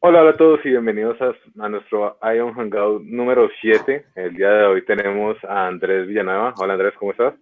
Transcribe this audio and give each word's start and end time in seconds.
Hola, 0.00 0.20
hola 0.20 0.30
a 0.30 0.36
todos 0.36 0.60
y 0.64 0.68
bienvenidos 0.68 1.16
a, 1.20 1.68
nuestro 1.68 2.16
Ion 2.22 2.54
Hangout 2.54 3.02
número 3.02 3.50
7. 3.60 4.06
El 4.14 4.36
día 4.36 4.48
de 4.48 4.66
hoy 4.66 4.84
tenemos 4.84 5.36
a 5.42 5.66
Andrés 5.66 6.06
Villanueva. 6.06 6.54
Hola 6.56 6.74
Andrés, 6.74 6.94
¿cómo 6.96 7.10
estás? 7.10 7.34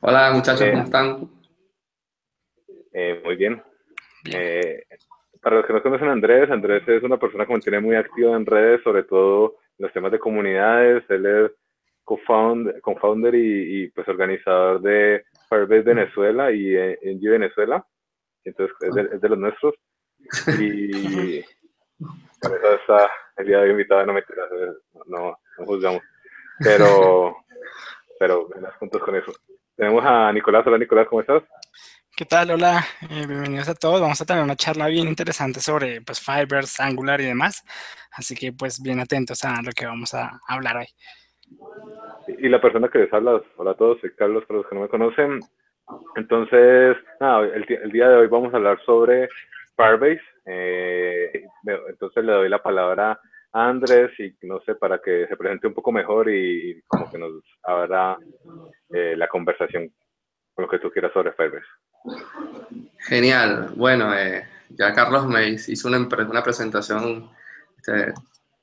Hola 0.00 0.30
muchachos, 0.32 0.68
¿cómo 0.70 0.82
eh, 0.82 0.84
están? 0.84 1.30
Eh, 2.92 3.20
muy 3.24 3.34
bien. 3.34 3.60
Eh, 4.32 4.84
para 5.42 5.56
los 5.56 5.66
que 5.66 5.72
no 5.72 5.82
conocen 5.82 6.06
a 6.06 6.12
Andrés, 6.12 6.48
Andrés 6.48 6.86
es 6.86 7.02
una 7.02 7.16
persona 7.16 7.44
que 7.44 7.52
mantiene 7.54 7.80
muy 7.80 7.96
activa 7.96 8.36
en 8.36 8.46
redes, 8.46 8.80
sobre 8.84 9.02
todo 9.02 9.56
en 9.76 9.86
los 9.86 9.92
temas 9.92 10.12
de 10.12 10.20
comunidades. 10.20 11.02
Él 11.08 11.26
es 11.26 11.50
co-founder, 12.04 13.34
y, 13.34 13.90
pues 13.90 14.06
organizador 14.06 14.80
de 14.80 15.24
Firebase 15.48 15.82
Venezuela 15.82 16.52
y 16.52 16.72
NG 17.02 17.30
Venezuela. 17.30 17.84
Entonces 18.44 18.76
es 18.80 18.94
de, 18.94 19.02
es 19.16 19.20
de 19.20 19.28
los 19.28 19.38
nuestros. 19.38 19.74
Y 20.60 21.40
por 22.40 22.56
eso 22.56 22.74
está 22.74 23.10
el 23.36 23.46
día 23.46 23.58
de 23.58 23.64
hoy 23.64 23.70
invitado, 23.70 24.06
no 24.06 24.12
me 24.12 24.24
no, 25.06 25.38
no 25.58 25.66
juzgamos. 25.66 26.02
Pero, 26.58 27.36
pero 28.18 28.48
juntos 28.78 29.02
con 29.02 29.16
eso. 29.16 29.32
Tenemos 29.76 30.04
a 30.04 30.32
Nicolás. 30.32 30.66
Hola 30.66 30.78
Nicolás, 30.78 31.06
¿cómo 31.08 31.20
estás? 31.20 31.42
¿Qué 32.16 32.24
tal? 32.26 32.50
Hola, 32.50 32.84
eh, 33.08 33.26
bienvenidos 33.26 33.68
a 33.68 33.74
todos. 33.74 34.00
Vamos 34.00 34.20
a 34.20 34.26
tener 34.26 34.42
una 34.42 34.56
charla 34.56 34.88
bien 34.88 35.08
interesante 35.08 35.60
sobre 35.60 36.02
pues, 36.02 36.20
Fibers, 36.20 36.80
Angular 36.80 37.20
y 37.20 37.26
demás. 37.26 37.64
Así 38.12 38.34
que 38.34 38.52
pues 38.52 38.82
bien 38.82 39.00
atentos 39.00 39.42
a 39.44 39.62
lo 39.62 39.70
que 39.72 39.86
vamos 39.86 40.12
a 40.12 40.40
hablar 40.46 40.76
hoy. 40.76 40.86
Y 42.26 42.48
la 42.48 42.60
persona 42.60 42.88
que 42.88 42.98
les 42.98 43.12
habla, 43.12 43.40
hola 43.56 43.70
a 43.70 43.76
todos, 43.76 44.00
soy 44.00 44.14
Carlos, 44.14 44.44
para 44.46 44.58
los 44.58 44.68
que 44.68 44.74
no 44.74 44.82
me 44.82 44.88
conocen. 44.88 45.40
Entonces, 46.16 46.96
nada, 47.20 47.46
el, 47.46 47.64
el 47.68 47.90
día 47.90 48.08
de 48.08 48.16
hoy 48.16 48.26
vamos 48.26 48.52
a 48.52 48.58
hablar 48.58 48.78
sobre 48.84 49.28
Firebase. 49.80 50.22
Eh, 50.46 51.44
entonces 51.88 52.24
le 52.24 52.32
doy 52.32 52.48
la 52.48 52.62
palabra 52.62 53.20
a 53.52 53.68
Andrés 53.68 54.10
y 54.18 54.34
no 54.46 54.60
sé, 54.60 54.74
para 54.74 55.00
que 55.00 55.26
se 55.26 55.36
presente 55.36 55.66
un 55.66 55.74
poco 55.74 55.90
mejor 55.90 56.30
y, 56.30 56.82
como 56.86 57.10
que 57.10 57.18
nos 57.18 57.42
abra 57.62 58.18
eh, 58.90 59.14
la 59.16 59.28
conversación 59.28 59.92
con 60.54 60.64
lo 60.64 60.70
que 60.70 60.78
tú 60.78 60.90
quieras 60.90 61.12
sobre 61.12 61.32
Firebase. 61.32 61.66
Genial. 62.98 63.70
Bueno, 63.74 64.14
eh, 64.14 64.44
ya 64.70 64.92
Carlos 64.92 65.26
me 65.26 65.48
hizo 65.48 65.88
una, 65.88 65.98
una 65.98 66.42
presentación 66.42 67.30
este, 67.76 68.12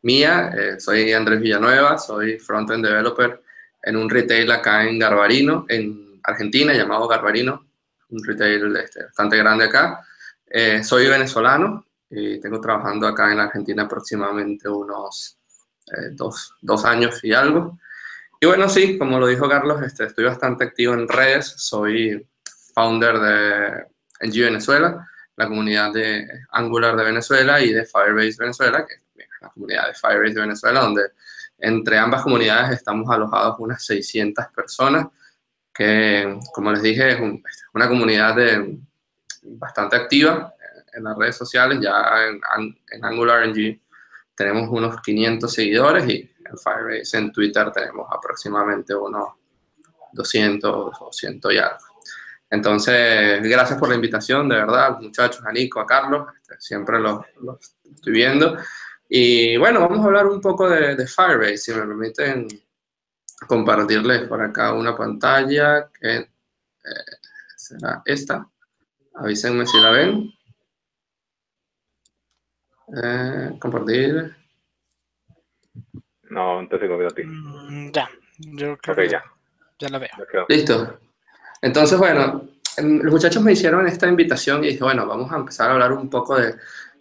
mía. 0.04 0.52
soy 0.78 1.12
Andrés 1.14 1.42
Villanueva, 1.42 1.98
soy 1.98 2.38
front-end 2.40 2.86
developer 2.86 3.42
en 3.84 3.96
un 3.96 4.10
retail 4.10 4.52
acá 4.52 4.84
en 4.84 5.00
Garbarino, 5.00 5.66
en 5.70 6.20
Argentina, 6.24 6.74
llamado 6.74 7.08
Garbarino, 7.08 7.66
un 8.10 8.24
retail 8.24 8.76
este, 8.78 9.04
bastante 9.06 9.38
grande 9.38 9.66
acá. 9.66 10.04
Eh, 10.50 10.84
soy 10.84 11.08
venezolano 11.08 11.86
y 12.10 12.40
tengo 12.40 12.62
trabajando 12.62 13.06
acá 13.08 13.32
en 13.32 13.40
Argentina 13.40 13.84
aproximadamente 13.84 14.70
unos 14.70 15.38
eh, 15.88 16.12
dos, 16.12 16.54
dos, 16.62 16.86
años 16.86 17.24
y 17.24 17.34
algo. 17.34 17.78
Y 18.40 18.46
bueno, 18.46 18.70
sí, 18.70 18.98
como 18.98 19.20
lo 19.20 19.28
dijo 19.28 19.50
Carlos, 19.50 19.82
este, 19.82 20.06
estoy 20.06 20.26
bastante 20.26 20.64
activo 20.64 20.94
en 20.94 21.08
redes. 21.08 21.54
Soy 21.58 22.26
founder 22.74 23.20
de 23.20 24.28
NG 24.28 24.42
Venezuela, 24.42 25.08
la 25.36 25.48
comunidad 25.48 25.92
de 25.92 26.28
Angular 26.52 26.96
de 26.96 27.04
Venezuela 27.04 27.62
y 27.62 27.74
de 27.74 27.86
Firebase 27.86 28.38
Venezuela, 28.40 28.86
que 28.86 28.94
es 28.94 29.28
la 29.42 29.50
comunidad 29.50 29.88
de 29.88 29.94
Firebase 29.96 30.36
de 30.36 30.42
Venezuela, 30.42 30.80
donde 30.82 31.04
entre 31.60 31.98
ambas 31.98 32.22
comunidades 32.22 32.78
estamos 32.78 33.10
alojados 33.10 33.56
unas 33.60 33.84
600 33.84 34.46
personas, 34.56 35.08
que 35.74 36.40
como 36.54 36.72
les 36.72 36.82
dije 36.82 37.12
es 37.12 37.20
una 37.74 37.88
comunidad 37.88 38.36
de 38.36 38.80
bastante 39.56 39.96
activa 39.96 40.54
en 40.94 41.04
las 41.04 41.18
redes 41.18 41.36
sociales. 41.36 41.80
Ya 41.82 42.28
en, 42.28 42.78
en 42.92 43.06
Angular 43.06 43.48
NG 43.48 43.80
tenemos 44.36 44.70
unos 44.70 45.02
500 45.02 45.52
seguidores 45.52 46.08
y 46.08 46.32
en 46.50 46.58
Firebase 46.58 47.18
en 47.18 47.32
Twitter 47.32 47.72
tenemos 47.72 48.08
aproximadamente 48.12 48.94
unos 48.96 49.30
200 50.14 50.98
o 51.00 51.12
100 51.12 51.42
y 51.52 51.58
algo. 51.58 51.78
Entonces, 52.50 53.42
gracias 53.44 53.78
por 53.78 53.90
la 53.90 53.96
invitación, 53.96 54.48
de 54.48 54.56
verdad, 54.56 55.00
muchachos, 55.00 55.44
a 55.46 55.52
Nico, 55.52 55.82
a 55.82 55.86
Carlos, 55.86 56.28
este, 56.42 56.56
siempre 56.60 57.00
los, 57.00 57.26
estoy 57.94 58.14
viendo. 58.14 58.58
Y 59.10 59.58
bueno, 59.58 59.82
vamos 59.82 60.00
a 60.00 60.06
hablar 60.06 60.28
un 60.28 60.40
poco 60.40 60.70
de, 60.70 60.96
de, 60.96 61.08
Firebase, 61.08 61.58
si 61.58 61.72
me 61.74 61.80
permiten 61.80 62.48
compartirles 63.48 64.28
por 64.28 64.42
acá 64.42 64.74
una 64.74 64.96
pantalla 64.96 65.90
que 65.90 66.16
eh, 66.18 66.28
será 67.56 68.02
esta. 68.06 68.48
Avísenme 69.18 69.66
si 69.66 69.80
la 69.80 69.92
ven. 69.92 70.32
Eh, 73.04 73.58
compartir. 73.60 74.36
No, 76.30 76.60
entonces 76.60 76.88
confío 76.88 77.08
a 77.08 77.12
ti. 77.12 77.24
Mm, 77.24 77.92
ya, 77.92 78.10
yo 78.38 78.78
creo 78.78 78.96
que 78.96 79.10
ya. 79.10 79.24
ya 79.80 79.90
la 79.90 79.98
veo. 79.98 80.10
Listo. 80.48 81.00
Entonces, 81.62 81.98
bueno, 81.98 82.48
em, 82.78 83.00
los 83.02 83.14
muchachos 83.14 83.42
me 83.42 83.54
hicieron 83.54 83.88
esta 83.88 84.08
invitación 84.08 84.64
y 84.64 84.68
dije, 84.68 84.84
bueno, 84.84 85.08
vamos 85.08 85.32
a 85.32 85.38
empezar 85.38 85.70
a 85.70 85.74
hablar 85.74 85.94
un 85.94 86.10
poco 86.10 86.38
de, 86.38 86.56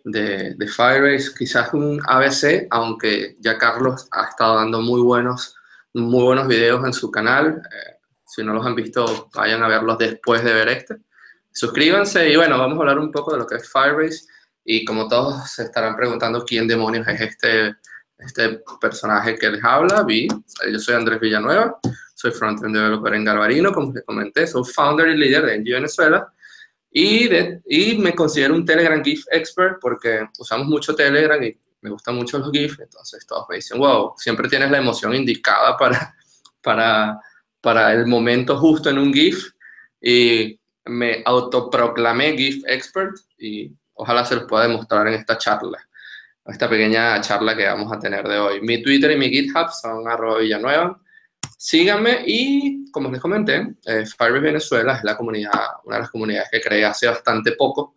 de, 0.04 0.68
Firebase, 0.68 1.34
quizás 1.36 1.74
un 1.74 2.00
ABC, 2.06 2.66
aunque 2.70 3.36
ya 3.40 3.58
Carlos 3.58 4.08
ha 4.12 4.28
estado 4.30 4.56
dando 4.56 4.80
muy 4.80 5.02
buenos, 5.02 5.56
muy 5.92 6.22
buenos 6.22 6.48
videos 6.48 6.84
en 6.84 6.92
su 6.92 7.10
canal. 7.10 7.60
Eh, 7.62 7.96
si 8.24 8.42
no 8.42 8.54
los 8.54 8.64
han 8.64 8.74
visto, 8.74 9.28
vayan 9.34 9.62
a 9.62 9.68
verlos 9.68 9.98
después 9.98 10.42
de 10.42 10.54
ver 10.54 10.68
este 10.68 11.05
suscríbanse 11.56 12.28
y 12.28 12.36
bueno, 12.36 12.58
vamos 12.58 12.76
a 12.76 12.80
hablar 12.82 12.98
un 12.98 13.10
poco 13.10 13.32
de 13.32 13.38
lo 13.38 13.46
que 13.46 13.56
es 13.56 13.72
Firebase. 13.72 14.26
Y 14.62 14.84
como 14.84 15.08
todos 15.08 15.50
se 15.50 15.62
estarán 15.62 15.96
preguntando 15.96 16.44
quién 16.44 16.68
demonios 16.68 17.08
es 17.08 17.20
este, 17.20 17.76
este 18.18 18.60
personaje 18.80 19.36
que 19.36 19.48
les 19.48 19.64
habla, 19.64 20.02
vi, 20.02 20.28
yo 20.70 20.78
soy 20.78 20.96
Andrés 20.96 21.20
Villanueva, 21.20 21.78
soy 22.14 22.32
frontend 22.32 22.74
developer 22.74 23.14
en 23.14 23.24
Garbarino, 23.24 23.72
como 23.72 23.92
les 23.92 24.04
comenté, 24.04 24.46
soy 24.46 24.64
founder 24.64 25.08
y 25.08 25.16
líder 25.16 25.46
de 25.46 25.58
NG 25.58 25.72
Venezuela. 25.72 26.30
Y, 26.90 27.28
de, 27.28 27.62
y 27.66 27.96
me 27.98 28.14
considero 28.14 28.54
un 28.54 28.64
Telegram 28.64 29.02
GIF 29.02 29.24
expert 29.30 29.78
porque 29.80 30.28
usamos 30.38 30.66
mucho 30.66 30.94
Telegram 30.94 31.42
y 31.42 31.58
me 31.80 31.90
gustan 31.90 32.16
mucho 32.16 32.38
los 32.38 32.50
GIF, 32.50 32.80
entonces 32.80 33.26
todos 33.26 33.46
me 33.48 33.56
dicen, 33.56 33.78
wow, 33.78 34.12
siempre 34.16 34.48
tienes 34.48 34.70
la 34.70 34.78
emoción 34.78 35.14
indicada 35.14 35.76
para, 35.76 36.14
para, 36.60 37.18
para 37.60 37.92
el 37.94 38.06
momento 38.06 38.58
justo 38.58 38.90
en 38.90 38.98
un 38.98 39.14
GIF 39.14 39.52
y 40.00 40.58
me 40.86 41.22
autoproclamé 41.24 42.36
GIF 42.36 42.64
expert 42.66 43.16
y 43.38 43.72
ojalá 43.94 44.24
se 44.24 44.36
los 44.36 44.44
pueda 44.44 44.66
demostrar 44.66 45.06
en 45.08 45.14
esta 45.14 45.38
charla, 45.38 45.78
esta 46.46 46.68
pequeña 46.68 47.20
charla 47.20 47.56
que 47.56 47.66
vamos 47.66 47.92
a 47.92 47.98
tener 47.98 48.26
de 48.26 48.38
hoy. 48.38 48.60
Mi 48.60 48.82
Twitter 48.82 49.10
y 49.10 49.16
mi 49.16 49.28
GitHub 49.28 49.70
son 49.70 50.08
arroba 50.08 50.38
Villanueva. 50.38 51.00
Síganme 51.58 52.22
y, 52.26 52.90
como 52.90 53.10
les 53.10 53.20
comenté, 53.20 53.74
eh, 53.86 54.04
Firebase 54.06 54.40
Venezuela 54.40 54.96
es 54.96 55.04
la 55.04 55.16
comunidad, 55.16 55.52
una 55.84 55.96
de 55.96 56.02
las 56.02 56.10
comunidades 56.10 56.48
que 56.50 56.60
creé 56.60 56.84
hace 56.84 57.06
bastante 57.06 57.52
poco, 57.52 57.94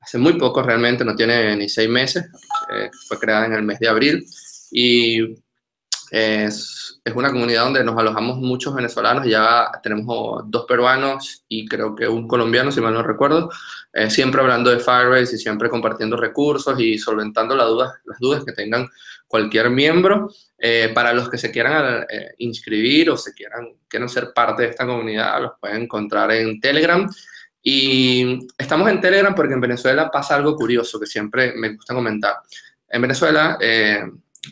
hace 0.00 0.18
muy 0.18 0.34
poco 0.34 0.62
realmente, 0.62 1.04
no 1.04 1.14
tiene 1.14 1.54
ni 1.56 1.68
seis 1.68 1.88
meses, 1.88 2.24
eh, 2.72 2.90
fue 3.06 3.18
creada 3.18 3.46
en 3.46 3.54
el 3.54 3.62
mes 3.62 3.78
de 3.78 3.88
abril 3.88 4.26
y 4.70 5.34
es, 6.10 7.00
es, 7.04 7.14
una 7.14 7.30
comunidad 7.30 7.64
donde 7.64 7.84
nos 7.84 7.98
alojamos 7.98 8.38
muchos 8.38 8.74
venezolanos, 8.74 9.26
ya 9.26 9.70
tenemos 9.82 10.42
dos 10.46 10.64
peruanos 10.66 11.44
y 11.48 11.66
creo 11.66 11.94
que 11.94 12.08
un 12.08 12.26
colombiano, 12.26 12.72
si 12.72 12.80
mal 12.80 12.94
no 12.94 13.02
recuerdo, 13.02 13.50
eh, 13.92 14.10
siempre 14.10 14.40
hablando 14.40 14.70
de 14.70 14.78
Firebase 14.78 15.36
y 15.36 15.38
siempre 15.38 15.68
compartiendo 15.68 16.16
recursos 16.16 16.78
y 16.78 16.98
solventando 16.98 17.54
las 17.56 17.66
dudas, 17.66 17.92
las 18.04 18.18
dudas 18.18 18.44
que 18.44 18.52
tengan 18.52 18.88
cualquier 19.26 19.70
miembro. 19.70 20.30
Eh, 20.60 20.90
para 20.92 21.12
los 21.12 21.30
que 21.30 21.38
se 21.38 21.52
quieran 21.52 22.04
eh, 22.08 22.34
inscribir 22.38 23.10
o 23.10 23.16
se 23.16 23.32
quieran, 23.32 23.68
quieran 23.86 24.08
ser 24.08 24.32
parte 24.34 24.62
de 24.62 24.70
esta 24.70 24.86
comunidad, 24.86 25.40
los 25.40 25.52
pueden 25.60 25.82
encontrar 25.82 26.32
en 26.32 26.60
Telegram. 26.60 27.08
Y 27.62 28.38
estamos 28.56 28.88
en 28.88 29.00
Telegram 29.00 29.34
porque 29.34 29.54
en 29.54 29.60
Venezuela 29.60 30.10
pasa 30.10 30.36
algo 30.36 30.56
curioso 30.56 30.98
que 30.98 31.06
siempre 31.06 31.52
me 31.54 31.74
gusta 31.74 31.94
comentar. 31.94 32.36
En 32.88 33.02
Venezuela 33.02 33.58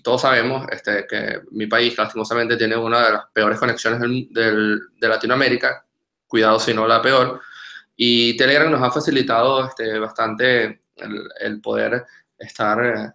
todos 0.02 0.22
sabemos 0.22 0.66
este, 0.70 1.06
que 1.06 1.40
mi 1.52 1.66
país 1.66 1.96
lastimosamente 1.96 2.56
tiene 2.56 2.76
una 2.76 3.06
de 3.06 3.12
las 3.12 3.26
peores 3.32 3.58
conexiones 3.58 4.00
del, 4.00 4.80
de 4.98 5.08
Latinoamérica, 5.08 5.84
cuidado 6.26 6.58
si 6.58 6.74
no 6.74 6.86
la 6.86 7.00
peor, 7.00 7.40
y 7.96 8.36
Telegram 8.36 8.70
nos 8.70 8.82
ha 8.82 8.90
facilitado 8.90 9.64
este, 9.64 9.98
bastante 9.98 10.80
el, 11.40 11.60
poder 11.60 12.04
estar, 12.38 13.14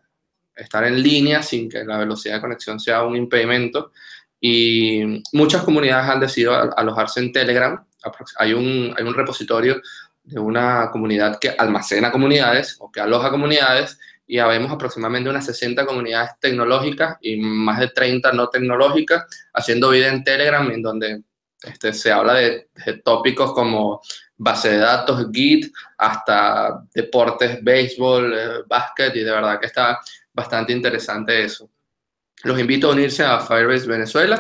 estar 0.56 0.84
en 0.84 1.02
línea 1.02 1.44
sin 1.44 1.70
que 1.70 1.84
la 1.84 2.00
velocidad 2.00 2.36
de 2.36 2.42
conexión 2.42 2.80
sea 2.80 3.04
un 3.04 3.16
impedimento. 3.16 3.92
Y 4.40 5.22
muchas 5.34 5.64
comunidades 5.64 6.10
han 6.10 6.20
decidido 6.20 6.54
alojarse 6.76 7.20
en 7.20 7.32
Telegram. 7.32 7.86
Hay 8.38 8.54
un, 8.54 8.92
hay 8.98 9.04
un 9.04 9.14
repositorio 9.14 9.80
de 10.24 10.40
una 10.40 10.90
comunidad 10.92 11.38
que 11.40 11.50
almacena 11.50 12.12
comunidades 12.12 12.78
o 12.80 12.92
que 12.92 13.02
aloja 13.02 13.30
comunidades 13.30 14.00
y 14.32 14.40
habemos 14.40 14.72
aproximadamente 14.72 15.30
unas 15.30 15.46
60 15.46 15.86
comunidades 15.86 16.32
tecnológicas 16.40 17.18
y 17.20 17.36
más 17.36 17.82
de 17.82 17.90
30 17.90 18.32
no 18.32 18.48
tecnológicas, 18.48 19.26
haciendo 19.52 19.90
vida 19.90 20.08
en 20.08 20.24
Telegram, 20.24 20.72
en 20.72 20.82
donde 20.82 21.24
este, 21.62 21.92
se 21.92 22.14
habla 22.14 22.36
de, 22.36 22.70
tópicos 23.04 23.52
como 23.52 24.02
base 24.38 24.70
de 24.70 24.78
datos, 24.78 25.28
Git, 25.34 25.74
hasta 25.98 26.82
deportes, 26.94 27.62
béisbol, 27.62 28.34
eh, 28.34 28.48
básquet, 28.70 29.14
y 29.18 29.20
de 29.20 29.32
verdad 29.32 29.60
que 29.60 29.66
está 29.66 30.00
bastante 30.32 30.72
interesante 30.72 31.44
eso. 31.44 31.70
Los 32.44 32.58
invito 32.58 32.88
a 32.88 32.94
unirse 32.94 33.26
a 33.26 33.42
Firebase 33.42 33.86
Venezuela 33.86 34.40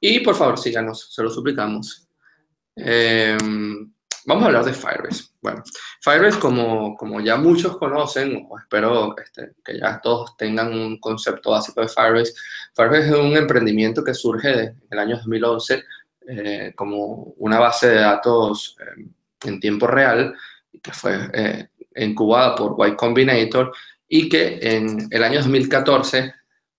y 0.00 0.20
por 0.20 0.36
favor 0.36 0.60
síganos, 0.60 1.12
se 1.12 1.24
lo 1.24 1.30
suplicamos. 1.30 2.06
Em, 2.76 3.92
vamos 4.28 4.44
a 4.44 4.46
hablar 4.48 4.64
de 4.66 4.74
Firebase. 4.74 5.30
Bueno, 5.40 5.62
Firebase, 6.02 6.38
como, 6.38 6.94
como 6.96 7.20
ya 7.20 7.36
muchos 7.36 7.78
conocen, 7.78 8.46
espero 8.60 9.16
este, 9.16 9.54
que 9.64 9.78
ya 9.78 10.00
todos 10.02 10.36
tengan 10.36 10.72
un 10.72 11.00
concepto 11.00 11.52
básico 11.52 11.80
de 11.80 11.88
Firebase, 11.88 12.34
Firebase 12.74 13.08
es 13.08 13.14
un 13.14 13.36
emprendimiento 13.36 14.04
que 14.04 14.12
surge 14.12 14.64
en 14.64 14.76
el 14.90 14.98
año 14.98 15.16
2011 15.16 15.84
eh, 16.28 16.72
como 16.76 17.32
una 17.38 17.58
base 17.58 17.88
de 17.88 18.00
datos 18.00 18.76
em, 18.80 19.10
en 19.44 19.60
tiempo 19.60 19.86
real, 19.86 20.34
que 20.82 20.92
fue 20.92 21.30
eh, 21.32 21.68
incubada 21.96 22.54
por 22.54 22.76
Y 22.86 22.94
Combinator 22.96 23.72
y 24.06 24.28
que 24.28 24.58
en 24.60 25.08
el 25.10 25.24
año 25.24 25.38
2014 25.38 26.34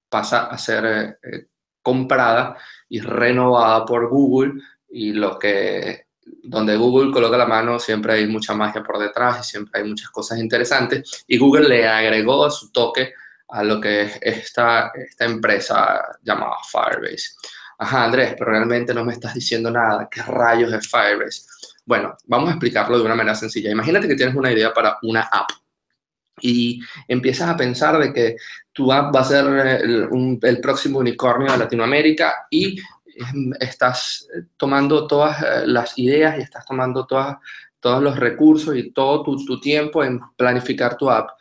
pasa 0.08 0.46
a 0.46 0.58
ser 0.60 1.18
eh, 1.24 1.48
comprada 1.82 2.58
y 2.90 3.00
renovada 3.00 3.86
por 3.86 4.08
Google 4.08 4.62
y 4.88 5.14
lo 5.14 5.40
que 5.40 6.09
donde 6.44 6.76
Google 6.76 7.12
coloca 7.12 7.38
la 7.38 7.46
mano 7.46 7.80
siempre 7.80 8.14
hay 8.14 8.28
mucha 8.28 8.54
magia 8.54 8.84
por 8.84 9.00
detrás 9.00 9.40
y 9.40 9.52
siempre 9.52 9.82
hay 9.82 9.88
muchas 9.88 10.10
cosas 10.10 10.40
interesantes 10.40 11.24
y 11.28 11.38
Google 11.38 11.68
le 11.68 11.88
agregó 11.88 12.50
su 12.50 12.72
toque 12.72 13.14
a 13.50 13.64
lo 13.64 13.82
que 13.82 14.04
es 14.04 14.20
esta, 14.22 14.92
esta 14.96 15.26
empresa 15.26 16.18
llamada 16.24 16.58
Firebase. 16.72 17.32
Ajá, 17.80 18.06
Andrés, 18.06 18.36
pero 18.38 18.52
realmente 18.52 18.94
no 18.94 19.06
me 19.06 19.14
estás 19.14 19.34
diciendo 19.34 19.72
nada. 19.72 20.08
¿Qué 20.12 20.22
rayos 20.22 20.72
es 20.74 20.88
Firebase? 20.88 21.44
Bueno, 21.86 22.16
vamos 22.26 22.50
a 22.50 22.52
explicarlo 22.52 22.98
de 22.98 23.06
una 23.06 23.16
manera 23.16 23.36
sencilla. 23.36 23.72
Imagínate 23.72 24.08
que 24.08 24.16
tienes 24.16 24.36
una 24.36 24.52
idea 24.52 24.74
para 24.74 24.98
una 25.02 25.22
app 25.22 25.50
y 26.42 26.82
empiezas 27.08 27.50
a 27.50 27.58
pensar 27.58 27.98
de 28.00 28.14
que 28.14 28.36
tu 28.72 28.92
app 28.92 29.14
va 29.16 29.22
a 29.22 29.26
ser 29.26 29.46
el, 29.46 30.60
próximo 30.62 31.00
unicornio 31.00 31.52
de 31.52 31.58
Latinoamérica 31.58 32.48
y 32.50 32.80
estás 33.60 34.28
tomando 34.58 35.08
todas 35.08 35.42
eh, 35.42 35.64
las 35.66 35.98
ideas 35.98 36.38
y 36.38 36.42
estás 36.42 36.66
tomando 36.66 37.06
todas, 37.06 37.38
todos 37.80 38.02
los 38.02 38.18
recursos 38.18 38.76
y 38.76 38.92
todo 38.92 39.24
tu, 39.24 39.46
tu 39.46 39.60
tiempo 39.60 40.04
en 40.04 40.20
planificar 40.36 40.98
tu 40.98 41.10
app. 41.10 41.32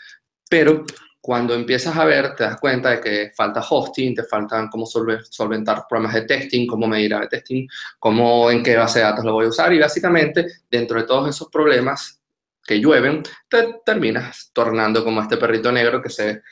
Pero 0.48 0.84
cuando 1.20 1.54
empiezas 1.54 1.94
a 1.96 2.04
ver, 2.04 2.34
te 2.34 2.44
das 2.44 2.58
cuenta 2.58 2.90
de 2.90 3.00
que 3.00 3.32
falta 3.36 3.60
hosting, 3.60 4.14
te 4.14 4.25
faltan 4.25 4.69
cómo 4.69 4.86
solventar 4.86 5.84
problemas 5.88 6.14
de 6.14 6.22
testing, 6.22 6.66
cómo 6.66 6.86
medir 6.86 7.14
de 7.14 7.26
testing, 7.26 7.69
cómo, 7.98 8.50
en 8.50 8.62
qué 8.62 8.76
base 8.76 9.00
de 9.00 9.04
datos 9.04 9.24
lo 9.24 9.34
voy 9.34 9.46
a 9.46 9.48
usar. 9.48 9.72
Y 9.72 9.78
básicamente, 9.78 10.46
dentro 10.70 10.98
de 10.98 11.06
todos 11.06 11.28
esos 11.28 11.48
problemas 11.48 12.22
que 12.64 12.81
llueven, 12.81 13.22
te 13.48 13.81
terminas 13.84 14.50
tornando 14.54 15.04
como 15.04 15.20
este 15.20 15.36
perrito 15.36 15.70
negro 15.70 16.00
que, 16.00 16.08
se, 16.08 16.42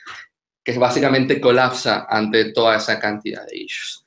que 0.63 0.77
básicamente 0.77 1.41
colapsa 1.41 2.05
ante 2.07 2.51
toda 2.51 2.75
esa 2.75 2.99
cantidad 2.99 3.45
de 3.47 3.57
issues. 3.57 4.05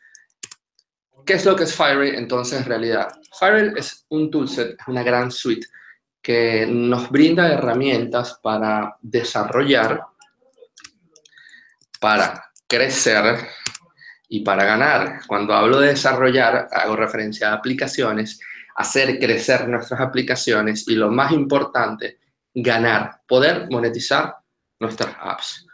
¿Qué 1.24 1.34
es 1.34 1.44
lo 1.44 1.56
que 1.56 1.64
es 1.64 1.74
Firewall 1.74 2.14
entonces 2.14 2.60
en 2.60 2.64
realidad? 2.64 3.08
Firewall 3.38 3.76
es 3.76 4.06
un 4.08 4.30
toolset, 4.30 4.76
una 4.86 5.02
gran 5.02 5.30
suite 5.30 5.66
que 6.22 6.66
nos 6.66 7.10
brinda 7.10 7.52
herramientas 7.52 8.38
para 8.42 8.96
desarrollar 9.00 10.02
para 12.00 12.50
crecer 12.66 13.46
y 14.28 14.40
para 14.40 14.64
ganar. 14.64 15.20
Cuando 15.26 15.54
hablo 15.54 15.78
de 15.78 15.88
desarrollar, 15.88 16.68
hago 16.72 16.96
referencia 16.96 17.50
a 17.50 17.54
aplicaciones, 17.54 18.40
hacer 18.74 19.18
crecer 19.18 19.68
nuestras 19.68 20.00
aplicaciones 20.00 20.88
y 20.88 20.96
lo 20.96 21.10
más 21.10 21.30
importante, 21.32 22.18
ganar, 22.54 23.20
poder 23.28 23.68
monetizar 23.70 24.34
nuestras 24.80 25.14
apps. 25.20 25.66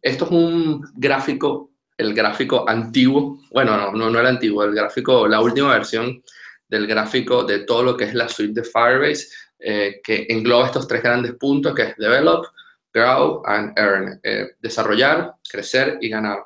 Esto 0.00 0.24
es 0.24 0.30
un 0.30 0.82
gráfico, 0.94 1.70
el 1.96 2.14
gráfico 2.14 2.68
antiguo, 2.68 3.40
bueno, 3.50 3.76
no, 3.76 3.92
no, 3.92 4.10
no 4.10 4.20
el 4.20 4.26
antiguo, 4.26 4.64
el 4.64 4.74
gráfico, 4.74 5.28
la 5.28 5.40
última 5.40 5.72
versión 5.72 6.22
del 6.68 6.86
gráfico 6.86 7.44
de 7.44 7.60
todo 7.60 7.82
lo 7.82 7.96
que 7.96 8.04
es 8.04 8.14
la 8.14 8.28
suite 8.28 8.60
de 8.60 8.66
Firebase, 8.66 9.28
eh, 9.58 10.00
que 10.02 10.26
engloba 10.28 10.66
estos 10.66 10.88
tres 10.88 11.02
grandes 11.02 11.34
puntos, 11.34 11.74
que 11.74 11.82
es 11.82 11.96
Develop, 11.96 12.46
Grow 12.92 13.42
and 13.46 13.78
Earn, 13.78 14.20
eh, 14.22 14.50
desarrollar, 14.60 15.34
crecer 15.48 15.98
y 16.00 16.08
ganar. 16.08 16.44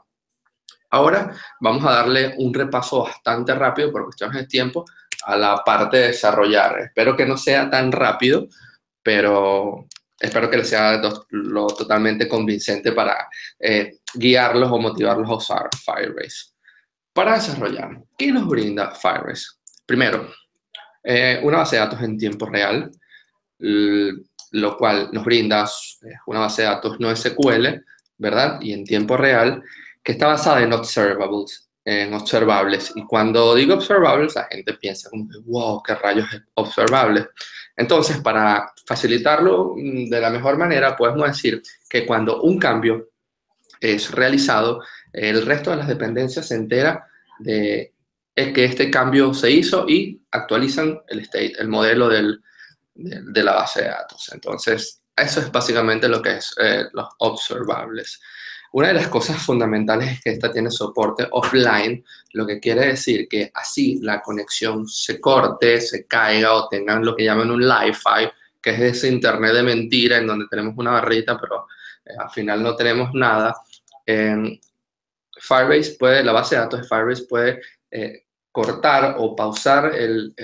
Ahora 0.90 1.34
vamos 1.60 1.84
a 1.84 1.92
darle 1.92 2.34
un 2.38 2.52
repaso 2.54 3.04
bastante 3.04 3.54
rápido 3.54 3.92
por 3.92 4.04
cuestiones 4.04 4.36
de 4.36 4.46
tiempo 4.46 4.84
a 5.24 5.36
la 5.36 5.56
parte 5.64 5.98
de 5.98 6.06
desarrollar. 6.08 6.80
Espero 6.80 7.16
que 7.16 7.26
no 7.26 7.36
sea 7.36 7.68
tan 7.68 7.92
rápido, 7.92 8.48
pero 9.02 9.86
espero 10.18 10.50
que 10.50 10.58
les 10.58 10.68
sea 10.68 11.00
lo 11.30 11.66
totalmente 11.68 12.28
convincente 12.28 12.92
para 12.92 13.28
eh, 13.58 13.98
guiarlos 14.14 14.70
o 14.70 14.78
motivarlos 14.78 15.28
a 15.28 15.34
usar 15.34 15.68
Firebase. 15.84 16.52
Para 17.12 17.34
desarrollar, 17.34 18.02
¿qué 18.16 18.32
nos 18.32 18.46
brinda 18.46 18.90
Firebase? 18.90 19.46
Primero, 19.86 20.30
eh, 21.02 21.40
una 21.42 21.58
base 21.58 21.76
de 21.76 21.82
datos 21.82 22.02
en 22.02 22.18
tiempo 22.18 22.46
real 22.46 22.90
lo 24.52 24.76
cual 24.76 25.10
nos 25.12 25.24
brinda 25.24 25.64
eh, 26.02 26.14
una 26.26 26.40
base 26.40 26.62
de 26.62 26.68
datos 26.68 26.98
no 27.00 27.14
SQL, 27.14 27.66
¿verdad? 28.16 28.58
Y 28.60 28.72
en 28.72 28.84
tiempo 28.84 29.16
real, 29.16 29.62
que 30.02 30.12
está 30.12 30.28
basada 30.28 30.62
en 30.62 30.72
observables, 30.72 31.68
en 31.84 32.14
observables. 32.14 32.92
Y 32.94 33.04
cuando 33.04 33.54
digo 33.54 33.74
observables, 33.74 34.34
la 34.34 34.44
gente 34.44 34.74
piensa 34.74 35.10
como, 35.10 35.28
wow, 35.44 35.82
qué 35.82 35.94
rayos 35.94 36.32
es 36.32 36.42
observable. 36.54 37.28
Entonces, 37.78 38.18
para 38.18 38.72
facilitarlo 38.84 39.74
mm, 39.76 40.10
de 40.10 40.20
la 40.20 40.30
mejor 40.30 40.58
manera, 40.58 40.96
podemos 40.96 41.28
decir 41.28 41.62
que 41.88 42.04
cuando 42.04 42.42
un 42.42 42.58
cambio 42.58 43.10
es 43.80 44.10
realizado, 44.10 44.82
el 45.12 45.46
resto 45.46 45.70
de 45.70 45.76
las 45.76 45.88
dependencias 45.88 46.48
se 46.48 46.56
entera 46.56 47.06
de 47.38 47.92
que 48.34 48.64
este 48.64 48.90
cambio 48.90 49.32
se 49.32 49.50
hizo 49.50 49.88
y 49.88 50.20
actualizan 50.30 51.00
el 51.08 51.20
state, 51.20 51.54
el 51.58 51.68
modelo 51.68 52.08
del, 52.08 52.40
de, 52.94 53.42
la 53.42 53.54
base 53.54 53.82
de 53.82 53.88
datos. 53.88 54.30
Entonces, 54.32 55.02
eso 55.16 55.40
es 55.40 55.50
básicamente 55.50 56.08
lo 56.08 56.20
que 56.20 56.36
es 56.36 56.54
eh, 56.60 56.84
los 56.92 57.08
observables. 57.18 58.20
Una 58.72 58.88
de 58.88 58.94
las 58.94 59.08
cosas 59.08 59.42
fundamentales 59.42 60.12
es 60.12 60.20
que 60.22 60.30
esta 60.30 60.52
tiene 60.52 60.70
soporte 60.70 61.26
offline, 61.30 62.04
lo 62.32 62.46
que 62.46 62.60
quiere 62.60 62.86
decir 62.88 63.26
que 63.28 63.50
así 63.54 63.98
la 64.02 64.20
conexión 64.20 64.86
se 64.86 65.20
corte, 65.20 65.80
se 65.80 66.06
caiga 66.06 66.54
o 66.54 66.68
tengan 66.68 67.04
lo 67.04 67.16
que 67.16 67.24
llaman 67.24 67.50
un 67.50 67.66
Li-Fi, 67.66 68.28
que 68.60 68.70
es 68.70 68.80
ese 68.80 69.08
internet 69.08 69.54
de 69.54 69.62
mentira 69.62 70.18
en 70.18 70.26
donde 70.26 70.46
tenemos 70.48 70.74
una 70.76 70.92
barrita, 70.92 71.38
pero 71.40 71.66
eh, 72.04 72.12
al 72.18 72.30
final 72.30 72.62
no 72.62 72.76
tenemos 72.76 73.14
nada. 73.14 73.54
Firebase 75.40 75.96
puede, 75.98 76.22
la 76.22 76.32
base 76.32 76.54
de 76.54 76.60
datos 76.60 76.80
de 76.80 76.86
Firebase 76.86 77.24
puede 77.24 77.60
eh, 77.90 78.24
cortar 78.50 79.16
o 79.18 79.36
pausar 79.36 79.94
el, 79.94 80.34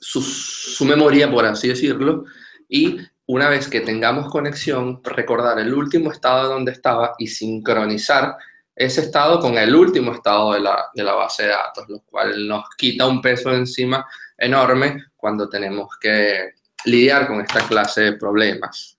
su, 0.00 0.84
memoria, 0.84 1.30
por 1.30 1.44
así 1.44 1.68
decirlo, 1.68 2.24
y 2.68 2.98
una 3.30 3.48
vez 3.48 3.68
que 3.68 3.80
tengamos 3.80 4.28
conexión, 4.28 5.00
recordar 5.04 5.60
el 5.60 5.72
último 5.72 6.10
estado 6.10 6.48
donde 6.48 6.72
estaba 6.72 7.14
y 7.16 7.28
sincronizar 7.28 8.36
ese 8.74 9.02
estado 9.02 9.38
con 9.38 9.56
el 9.56 9.72
último 9.72 10.12
estado 10.12 10.54
de 10.54 10.60
la, 10.60 10.86
de 10.92 11.04
la, 11.04 11.14
base 11.14 11.44
de 11.44 11.50
datos, 11.50 11.88
lo 11.88 12.00
cual 12.00 12.48
nos 12.48 12.64
quita 12.76 13.06
un 13.06 13.22
peso 13.22 13.54
encima 13.54 14.04
enorme 14.36 15.04
cuando 15.16 15.48
tenemos 15.48 15.96
que 16.00 16.54
lidiar 16.86 17.28
con 17.28 17.40
esta 17.40 17.60
clase 17.68 18.00
de 18.00 18.12
problemas. 18.14 18.98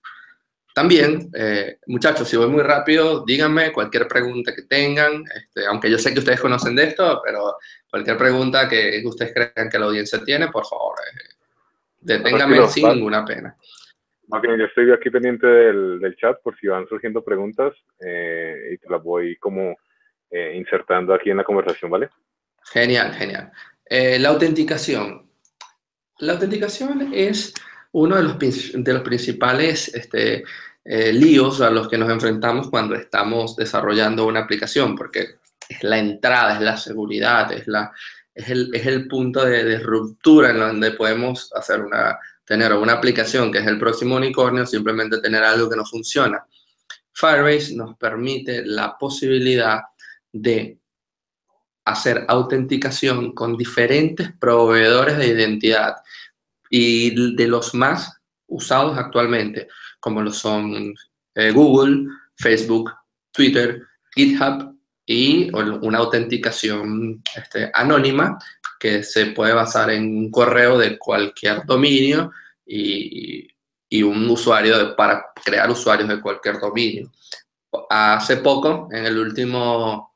También, 0.72 1.30
eh, 1.34 1.76
muchachos, 1.88 2.26
si 2.26 2.38
voy 2.38 2.48
muy 2.48 2.62
rápido, 2.62 3.26
díganme 3.26 3.70
cualquier 3.70 4.08
pregunta 4.08 4.54
que 4.54 4.62
tengan, 4.62 5.24
este, 5.34 5.66
aunque 5.66 5.90
yo 5.90 5.98
sé 5.98 6.14
que 6.14 6.20
ustedes 6.20 6.40
conocen 6.40 6.74
de 6.74 6.84
esto, 6.84 7.20
pero 7.22 7.58
cualquier 7.90 8.16
pregunta 8.16 8.66
que 8.66 9.02
ustedes 9.04 9.34
crean 9.34 9.68
que 9.68 9.78
la 9.78 9.84
audiencia 9.84 10.24
tiene, 10.24 10.48
por 10.48 10.64
favor, 10.64 10.94
eh, 11.06 11.34
deténganme 12.00 12.66
sin 12.68 12.88
ninguna 12.88 13.26
pena. 13.26 13.54
Ok, 14.28 14.44
yo 14.58 14.64
estoy 14.64 14.90
aquí 14.92 15.10
pendiente 15.10 15.46
del, 15.46 16.00
del 16.00 16.16
chat 16.16 16.40
por 16.42 16.56
si 16.58 16.66
van 16.66 16.86
surgiendo 16.86 17.22
preguntas 17.22 17.74
eh, 18.00 18.72
y 18.72 18.78
te 18.78 18.88
las 18.88 19.02
voy 19.02 19.36
como 19.36 19.76
insertando 20.54 21.12
aquí 21.12 21.28
en 21.28 21.36
la 21.36 21.44
conversación, 21.44 21.90
¿vale? 21.90 22.08
Genial, 22.72 23.12
genial. 23.12 23.52
la 23.90 24.28
autenticación. 24.30 25.30
La 26.20 26.32
autenticación 26.32 27.12
es 27.12 27.52
uno 27.92 28.16
de 28.16 28.22
los, 28.22 28.38
de 28.38 28.92
los 28.94 29.02
principales 29.02 29.94
este, 29.94 30.44
eh, 30.84 31.12
líos 31.12 31.60
a 31.60 31.70
los 31.70 31.88
que 31.88 31.98
nos 31.98 32.10
enfrentamos 32.10 32.68
cuando 32.68 32.96
estamos 32.96 33.54
desarrollando 33.54 34.26
una 34.26 34.40
aplicación, 34.40 34.96
porque 34.96 35.36
es 35.68 35.84
la 35.84 35.98
entrada, 35.98 36.56
es 36.56 36.60
la 36.60 36.76
seguridad, 36.76 37.52
es, 37.52 37.68
la, 37.68 37.92
es, 38.34 38.48
el, 38.48 38.70
es 38.74 38.86
el 38.86 39.06
punto 39.06 39.44
de, 39.44 39.64
de, 39.64 39.78
ruptura 39.78 40.50
en 40.50 40.58
donde 40.58 40.90
podemos 40.92 41.52
hacer 41.54 41.82
una, 41.82 42.18
tener 42.44 42.72
una 42.72 42.94
aplicación 42.94 43.52
que 43.52 43.58
es 43.58 43.66
el 43.66 43.78
próximo 43.78 44.16
unicornio, 44.16 44.66
simplemente 44.66 45.20
tener 45.20 45.42
algo 45.42 45.68
que 45.68 45.76
no 45.76 45.84
funciona. 45.84 46.44
Firebase 47.12 47.74
nos 47.74 47.96
permite 47.96 48.64
la 48.64 48.96
posibilidad 48.98 49.80
de 50.32 50.78
hacer 51.84 52.24
autenticación 52.28 53.32
con 53.32 53.56
diferentes 53.56 54.32
proveedores 54.38 55.18
de 55.18 55.28
identidad 55.28 55.96
y 56.70 57.34
de 57.34 57.46
los 57.48 57.74
más 57.74 58.18
usados 58.46 58.96
actualmente, 58.96 59.68
como 60.00 60.22
lo 60.22 60.32
son 60.32 60.94
eh, 61.34 61.50
Google, 61.52 62.06
Facebook, 62.36 62.92
Twitter, 63.30 63.82
GitHub 64.14 64.71
y 65.12 65.50
una 65.52 65.98
autenticación 65.98 67.22
este, 67.36 67.70
anónima 67.74 68.38
que 68.80 69.02
se 69.02 69.26
puede 69.26 69.52
basar 69.52 69.90
en 69.90 70.04
un 70.04 70.30
correo 70.30 70.78
de 70.78 70.98
cualquier 70.98 71.66
dominio 71.66 72.32
y, 72.64 73.46
y 73.90 74.02
un 74.02 74.28
usuario 74.30 74.96
para 74.96 75.26
crear 75.44 75.70
usuarios 75.70 76.08
de 76.08 76.20
cualquier 76.20 76.58
dominio. 76.58 77.12
Hace 77.90 78.38
poco, 78.38 78.88
en 78.90 79.04
el 79.04 79.18
último 79.18 80.14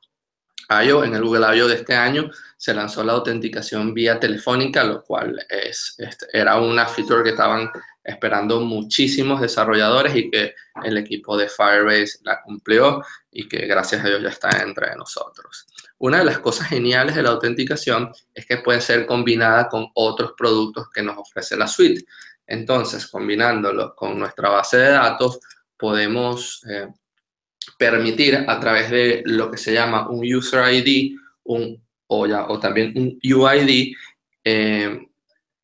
I.O., 0.70 1.04
en 1.04 1.14
el 1.14 1.22
Google 1.22 1.56
I.O. 1.56 1.68
de 1.68 1.74
este 1.74 1.94
año, 1.94 2.30
se 2.56 2.72
lanzó 2.72 3.04
la 3.04 3.12
autenticación 3.12 3.92
vía 3.92 4.18
telefónica, 4.18 4.82
lo 4.82 5.02
cual 5.02 5.38
es, 5.50 5.94
este, 5.98 6.26
era 6.32 6.58
una 6.58 6.86
feature 6.86 7.22
que 7.22 7.30
estaban 7.30 7.70
esperando 8.06 8.60
muchísimos 8.60 9.40
desarrolladores 9.40 10.14
y 10.14 10.30
que 10.30 10.54
el 10.84 10.96
equipo 10.96 11.36
de 11.36 11.48
Firebase 11.48 12.18
la 12.22 12.40
cumplió 12.40 13.02
y 13.32 13.48
que 13.48 13.66
gracias 13.66 14.04
a 14.04 14.08
Dios 14.08 14.22
ya 14.22 14.28
está 14.28 14.62
entre 14.62 14.94
nosotros. 14.94 15.66
Una 15.98 16.18
de 16.18 16.24
las 16.26 16.38
cosas 16.38 16.68
geniales 16.68 17.16
de 17.16 17.22
la 17.22 17.30
autenticación 17.30 18.12
es 18.32 18.46
que 18.46 18.58
puede 18.58 18.80
ser 18.80 19.06
combinada 19.06 19.68
con 19.68 19.88
otros 19.94 20.34
productos 20.36 20.88
que 20.90 21.02
nos 21.02 21.18
ofrece 21.18 21.56
la 21.56 21.66
suite. 21.66 22.04
Entonces, 22.46 23.08
combinándolo 23.08 23.94
con 23.96 24.16
nuestra 24.18 24.50
base 24.50 24.76
de 24.76 24.90
datos, 24.90 25.40
podemos 25.76 26.64
eh, 26.70 26.86
permitir 27.76 28.44
a 28.46 28.60
través 28.60 28.90
de 28.90 29.22
lo 29.24 29.50
que 29.50 29.58
se 29.58 29.72
llama 29.72 30.08
un 30.08 30.20
User 30.24 30.72
ID 30.72 31.16
un, 31.42 31.82
o, 32.06 32.26
ya, 32.26 32.46
o 32.46 32.60
también 32.60 32.92
un 32.96 33.18
UID, 33.22 33.94
eh, 34.44 35.06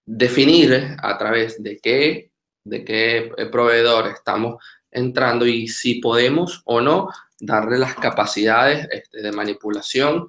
definir 0.04 0.96
a 1.00 1.16
través 1.18 1.62
de 1.62 1.78
qué 1.78 2.31
de 2.64 2.84
qué 2.84 3.32
eh, 3.36 3.46
proveedor 3.46 4.08
estamos 4.08 4.62
entrando 4.90 5.46
y 5.46 5.68
si 5.68 5.96
podemos 5.96 6.62
o 6.64 6.80
no 6.80 7.08
darle 7.40 7.78
las 7.78 7.94
capacidades 7.94 8.86
este, 8.90 9.22
de 9.22 9.32
manipulación 9.32 10.28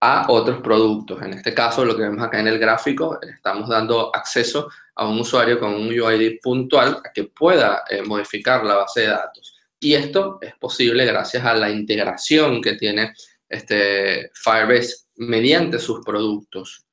a 0.00 0.26
otros 0.28 0.60
productos. 0.60 1.22
En 1.22 1.34
este 1.34 1.54
caso, 1.54 1.84
lo 1.84 1.96
que 1.96 2.02
vemos 2.02 2.24
acá 2.24 2.38
en 2.40 2.48
el 2.48 2.58
gráfico, 2.58 3.18
estamos 3.22 3.68
dando 3.68 4.14
acceso 4.14 4.68
a 4.94 5.08
un 5.08 5.20
usuario 5.20 5.58
con 5.58 5.74
un 5.74 5.88
UID 5.88 6.40
puntual 6.40 7.00
a 7.04 7.12
que 7.12 7.24
pueda 7.24 7.84
eh, 7.88 8.02
modificar 8.02 8.64
la 8.64 8.76
base 8.76 9.02
de 9.02 9.06
datos. 9.08 9.56
Y 9.80 9.94
esto 9.94 10.38
es 10.40 10.54
posible 10.56 11.04
gracias 11.04 11.44
a 11.44 11.54
la 11.54 11.70
integración 11.70 12.60
que 12.60 12.74
tiene 12.74 13.12
este 13.48 14.30
Firebase 14.34 15.06
mediante 15.16 15.78
sus 15.78 16.04
productos 16.04 16.87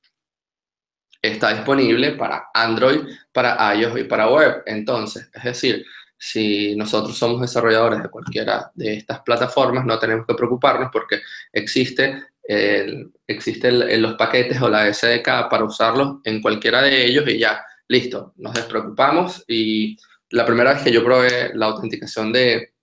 está 1.27 1.53
disponible 1.53 2.12
para 2.12 2.50
Android, 2.53 3.01
para 3.32 3.75
iOS 3.75 4.00
y 4.00 4.03
para 4.03 4.29
web. 4.29 4.63
Entonces, 4.65 5.29
es 5.34 5.44
decir, 5.44 5.86
si 6.17 6.75
nosotros 6.75 7.17
somos 7.17 7.41
desarrolladores 7.41 8.01
de 8.01 8.10
cualquiera 8.10 8.72
de 8.74 8.96
estas 8.96 9.22
plataformas, 9.22 9.86
no 9.86 10.00
tenemos 10.00 10.25
que 10.25 10.34
preocuparnos 10.34 10.89
porque 10.91 11.22
existe, 11.51 12.24
el, 12.44 13.12
existe 13.27 13.72
los 13.98 14.15
paquetes 14.15 14.62
o 14.62 14.70
la 14.70 14.91
SDK 14.94 15.50
para 15.50 15.63
usarlos 15.63 16.17
en 16.24 16.41
cualquiera 16.41 16.82
de 16.82 17.05
ellos 17.05 17.27
y 17.27 17.39
ya, 17.39 17.62
listo, 17.88 18.34
nos 18.38 18.53
despreocupamos. 18.53 19.44
Y 19.48 19.98
la 20.29 20.46
primera 20.46 20.74
vez 20.74 20.84
que 20.84 20.91
yo 20.91 21.03
probé 21.03 21.51
la 21.53 21.67
autenticación 21.67 22.32
de, 22.32 22.74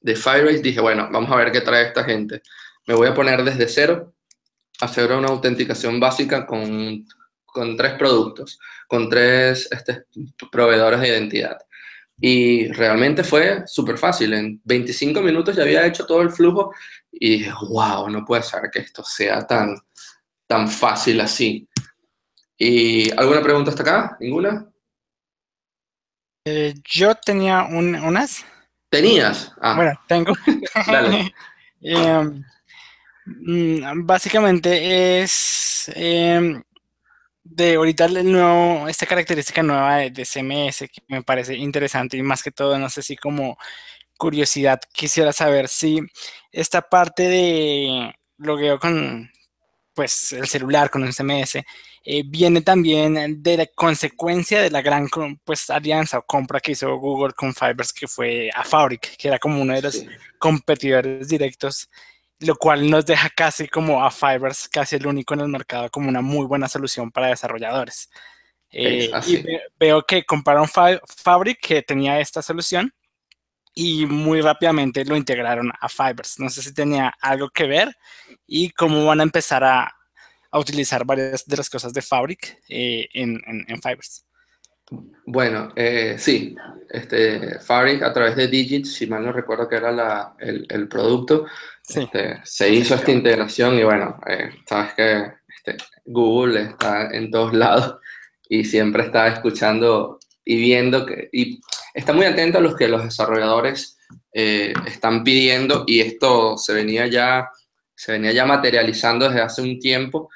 de 0.00 0.16
Firebase, 0.16 0.62
dije, 0.62 0.80
bueno, 0.80 1.08
vamos 1.10 1.30
a 1.30 1.36
ver 1.36 1.50
qué 1.50 1.60
trae 1.60 1.86
esta 1.86 2.04
gente. 2.04 2.42
Me 2.86 2.94
voy 2.94 3.08
a 3.08 3.14
poner 3.14 3.42
desde 3.44 3.68
cero, 3.68 4.14
hacer 4.80 5.10
una 5.12 5.28
autenticación 5.28 5.98
básica 5.98 6.46
con 6.46 7.04
con 7.52 7.76
tres 7.76 7.94
productos, 7.94 8.58
con 8.86 9.08
tres 9.08 9.68
este, 9.70 10.04
proveedores 10.50 11.00
de 11.00 11.08
identidad. 11.08 11.58
Y 12.20 12.68
realmente 12.72 13.22
fue 13.22 13.62
súper 13.66 13.96
fácil. 13.96 14.34
En 14.34 14.60
25 14.64 15.20
minutos 15.20 15.56
ya 15.56 15.62
había 15.62 15.86
hecho 15.86 16.06
todo 16.06 16.22
el 16.22 16.30
flujo 16.30 16.72
y 17.12 17.38
dije, 17.38 17.52
wow, 17.68 18.08
no 18.08 18.24
puede 18.24 18.42
ser 18.42 18.62
que 18.72 18.80
esto 18.80 19.04
sea 19.04 19.46
tan, 19.46 19.76
tan 20.46 20.68
fácil 20.68 21.20
así. 21.20 21.68
¿Y 22.56 23.10
alguna 23.12 23.40
pregunta 23.40 23.70
hasta 23.70 23.82
acá? 23.82 24.16
¿Ninguna? 24.20 24.66
Eh, 26.44 26.74
yo 26.84 27.14
tenía 27.14 27.64
unas. 27.64 28.44
¿Tenías? 28.90 29.52
Ah. 29.60 29.76
Bueno, 29.76 30.00
tengo. 30.08 30.32
Dale. 30.86 31.32
Em, 31.80 32.42
mm, 33.26 34.06
básicamente 34.06 35.22
es 35.22 35.90
em, 35.94 36.62
de 37.50 37.74
ahorita 37.74 38.04
el 38.06 38.30
nuevo, 38.30 38.88
esta 38.88 39.06
característica 39.06 39.62
nueva 39.62 39.96
de, 39.96 40.24
CMS 40.24 40.88
que 40.90 41.02
me 41.08 41.22
parece 41.22 41.56
interesante 41.56 42.16
y 42.16 42.22
más 42.22 42.42
que 42.42 42.50
todo, 42.50 42.78
no 42.78 42.88
sé 42.90 43.02
si 43.02 43.16
como 43.16 43.56
curiosidad 44.16 44.80
quisiera 44.92 45.32
saber 45.32 45.68
si 45.68 46.00
esta 46.52 46.82
parte 46.82 47.28
de 47.28 48.14
logueo 48.38 48.78
con 48.78 49.30
pues 49.94 50.32
el 50.32 50.46
celular 50.46 50.90
con 50.90 51.02
un 51.02 51.12
CMS 51.12 51.56
eh, 52.04 52.22
viene 52.24 52.60
también 52.60 53.42
de 53.42 53.56
la 53.56 53.66
consecuencia 53.66 54.62
de 54.62 54.70
la 54.70 54.82
gran 54.82 55.08
pues 55.44 55.70
alianza 55.70 56.18
o 56.18 56.22
compra 56.26 56.60
que 56.60 56.72
hizo 56.72 56.96
Google 56.96 57.34
con 57.34 57.54
Fibers 57.54 57.92
que 57.92 58.06
fue 58.06 58.50
a 58.54 58.64
Fabric, 58.64 59.16
que 59.16 59.28
era 59.28 59.38
como 59.38 59.60
uno 59.60 59.74
de 59.74 59.82
los 59.82 60.04
competidores 60.38 61.28
directos 61.28 61.88
lo 62.40 62.56
cual 62.56 62.88
nos 62.88 63.04
deja 63.06 63.30
casi 63.30 63.68
como 63.68 64.04
a 64.04 64.10
Fibers, 64.10 64.68
casi 64.68 64.96
el 64.96 65.06
único 65.06 65.34
en 65.34 65.40
el 65.40 65.48
mercado, 65.48 65.90
como 65.90 66.08
una 66.08 66.20
muy 66.20 66.46
buena 66.46 66.68
solución 66.68 67.10
para 67.10 67.28
desarrolladores. 67.28 68.08
Eh, 68.70 69.10
y 69.26 69.44
veo 69.78 70.02
que 70.02 70.24
compraron 70.24 70.68
Fabric, 70.68 71.58
que 71.60 71.82
tenía 71.82 72.20
esta 72.20 72.42
solución, 72.42 72.92
y 73.74 74.06
muy 74.06 74.40
rápidamente 74.40 75.04
lo 75.04 75.16
integraron 75.16 75.70
a 75.80 75.88
Fibers. 75.88 76.38
No 76.38 76.50
sé 76.50 76.62
si 76.62 76.74
tenía 76.74 77.14
algo 77.20 77.48
que 77.48 77.66
ver 77.66 77.96
y 78.46 78.70
cómo 78.70 79.04
van 79.04 79.20
a 79.20 79.24
empezar 79.24 79.62
a, 79.64 79.94
utilizar 80.50 81.04
varias 81.04 81.44
de 81.46 81.56
las 81.56 81.68
cosas 81.68 81.92
de 81.92 82.02
Fabric 82.02 82.58
eh, 82.68 83.08
en, 83.12 83.40
en, 83.46 83.82
Fibers. 83.82 84.24
Bueno, 84.90 85.72
eh, 85.76 86.16
sí, 86.18 86.56
este, 86.88 87.58
Fabric 87.60 88.02
a 88.02 88.12
través 88.12 88.36
de 88.36 88.48
Digit, 88.48 88.86
si 88.86 89.06
mal 89.06 89.22
no 89.22 89.32
recuerdo 89.32 89.68
que 89.68 89.76
era 89.76 89.92
la, 89.92 90.34
el, 90.38 90.66
el, 90.70 90.88
producto, 90.88 91.44
este, 91.86 92.40
se 92.44 92.70
hizo 92.72 92.94
esta 92.94 93.10
integración 93.10 93.78
y 93.78 93.84
bueno, 93.84 94.18
eh, 94.26 94.50
sabes 94.66 94.94
que 94.94 95.32
este, 95.54 95.76
Google 96.06 96.62
está 96.62 97.10
en 97.10 97.30
todos 97.30 97.52
lados 97.52 97.98
y 98.48 98.64
siempre 98.64 99.02
está 99.02 99.28
escuchando 99.28 100.18
y 100.46 100.56
viendo 100.56 101.04
que, 101.04 101.28
y 101.30 101.60
está 101.92 102.14
muy 102.14 102.24
atento 102.24 102.56
a 102.56 102.62
los 102.62 102.74
que 102.74 102.88
los 102.88 103.04
desarrolladores 103.04 103.98
eh, 104.32 104.72
están 104.86 105.24
pidiendo 105.24 105.84
y 105.86 106.00
esto 106.00 106.56
se 106.56 106.72
venía 106.72 107.06
ya, 107.06 107.50
se 107.94 108.12
venía 108.12 108.32
ya 108.32 108.46
materializando 108.46 109.28
desde 109.28 109.42
hace 109.42 109.60
un 109.60 109.78
tiempo, 109.78 110.30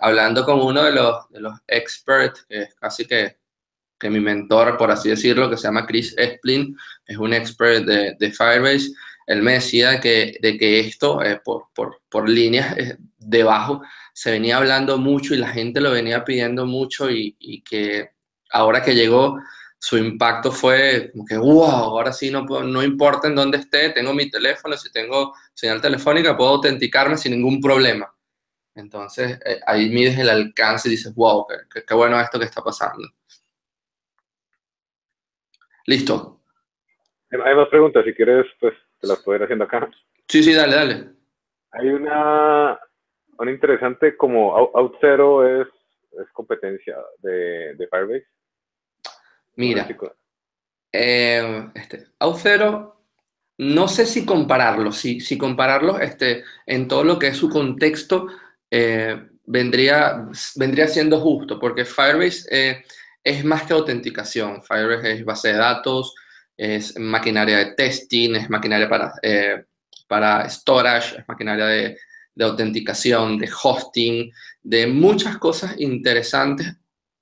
hablando 0.00 0.42
con 0.46 0.58
uno 0.62 0.82
de 0.82 0.92
los, 0.92 1.28
de 1.28 1.40
los 1.40 1.52
experts, 1.66 2.46
que 2.48 2.62
es 2.62 2.74
casi 2.76 3.04
que, 3.04 3.36
que 3.98 4.10
mi 4.10 4.20
mentor, 4.20 4.76
por 4.76 4.90
así 4.90 5.08
decirlo, 5.08 5.48
que 5.48 5.56
se 5.56 5.64
llama 5.64 5.86
Chris 5.86 6.14
Esplin, 6.18 6.76
es 7.06 7.16
un 7.16 7.32
expert 7.32 7.84
de, 7.84 8.16
de 8.18 8.32
Firebase, 8.32 8.90
él 9.26 9.42
me 9.42 9.54
decía 9.54 10.00
que, 10.00 10.36
de 10.40 10.56
que 10.56 10.80
esto, 10.80 11.22
eh, 11.22 11.40
por, 11.44 11.66
por, 11.74 12.00
por, 12.08 12.28
líneas 12.28 12.76
eh, 12.78 12.96
debajo, 13.18 13.82
se 14.12 14.30
venía 14.30 14.56
hablando 14.56 14.98
mucho 14.98 15.34
y 15.34 15.38
la 15.38 15.48
gente 15.48 15.80
lo 15.80 15.90
venía 15.90 16.24
pidiendo 16.24 16.64
mucho 16.64 17.10
y, 17.10 17.36
y, 17.40 17.62
que 17.62 18.10
ahora 18.50 18.82
que 18.82 18.94
llegó, 18.94 19.38
su 19.78 19.98
impacto 19.98 20.52
fue 20.52 21.10
como 21.12 21.24
que, 21.26 21.36
wow, 21.36 21.66
ahora 21.66 22.12
sí 22.12 22.30
no, 22.30 22.44
no 22.44 22.82
importa 22.82 23.28
en 23.28 23.34
dónde 23.34 23.58
esté, 23.58 23.90
tengo 23.90 24.14
mi 24.14 24.30
teléfono, 24.30 24.76
si 24.76 24.90
tengo 24.90 25.34
señal 25.52 25.80
telefónica, 25.80 26.36
puedo 26.36 26.50
autenticarme 26.50 27.18
sin 27.18 27.32
ningún 27.32 27.60
problema. 27.60 28.12
Entonces, 28.74 29.38
eh, 29.44 29.60
ahí 29.66 29.88
mides 29.90 30.18
el 30.18 30.28
alcance 30.28 30.88
y 30.88 30.92
dices, 30.92 31.14
wow, 31.14 31.46
qué, 31.72 31.82
qué 31.84 31.94
bueno 31.94 32.20
esto 32.20 32.38
que 32.38 32.44
está 32.44 32.62
pasando. 32.62 33.08
Listo. 35.86 36.40
Hay 37.30 37.54
más 37.54 37.68
preguntas, 37.68 38.04
si 38.04 38.12
quieres, 38.14 38.46
pues 38.60 38.74
te 39.00 39.06
las 39.06 39.22
puedo 39.22 39.38
ir 39.38 39.44
haciendo 39.44 39.64
acá. 39.64 39.88
Sí, 40.28 40.42
sí, 40.42 40.52
dale, 40.52 40.74
dale. 40.74 41.10
Hay 41.72 41.88
una, 41.88 42.78
una 43.38 43.50
interesante 43.50 44.16
como 44.16 44.56
Out0 44.56 45.62
es, 45.62 45.68
es 46.20 46.30
competencia 46.32 46.96
de, 47.18 47.74
de 47.74 47.88
Firebase. 47.88 48.26
Mira, 49.56 49.88
eh, 50.92 51.70
este, 51.74 52.06
Out0, 52.20 52.94
no 53.58 53.88
sé 53.88 54.06
si 54.06 54.26
compararlo, 54.26 54.92
si, 54.92 55.20
si 55.20 55.38
compararlo 55.38 55.98
este, 55.98 56.44
en 56.66 56.88
todo 56.88 57.04
lo 57.04 57.18
que 57.18 57.28
es 57.28 57.36
su 57.36 57.48
contexto, 57.48 58.28
eh, 58.70 59.28
vendría, 59.44 60.26
vendría 60.56 60.88
siendo 60.88 61.20
justo, 61.20 61.58
porque 61.58 61.84
Firebase 61.84 62.48
eh, 62.50 62.84
es 63.26 63.44
más 63.44 63.64
que 63.64 63.72
autenticación. 63.72 64.62
Firebase 64.62 65.12
es 65.12 65.24
base 65.24 65.48
de 65.48 65.54
datos, 65.54 66.14
es 66.56 66.96
maquinaria 66.96 67.58
de 67.58 67.74
testing, 67.74 68.36
es 68.36 68.48
maquinaria 68.48 68.88
para, 68.88 69.14
eh, 69.20 69.64
para 70.06 70.48
storage, 70.48 71.18
es 71.18 71.24
maquinaria 71.26 71.66
de, 71.66 71.98
de, 72.36 72.44
autenticación, 72.44 73.36
de 73.36 73.50
hosting, 73.50 74.30
de 74.62 74.86
muchas 74.86 75.38
cosas 75.38 75.74
interesantes 75.78 76.72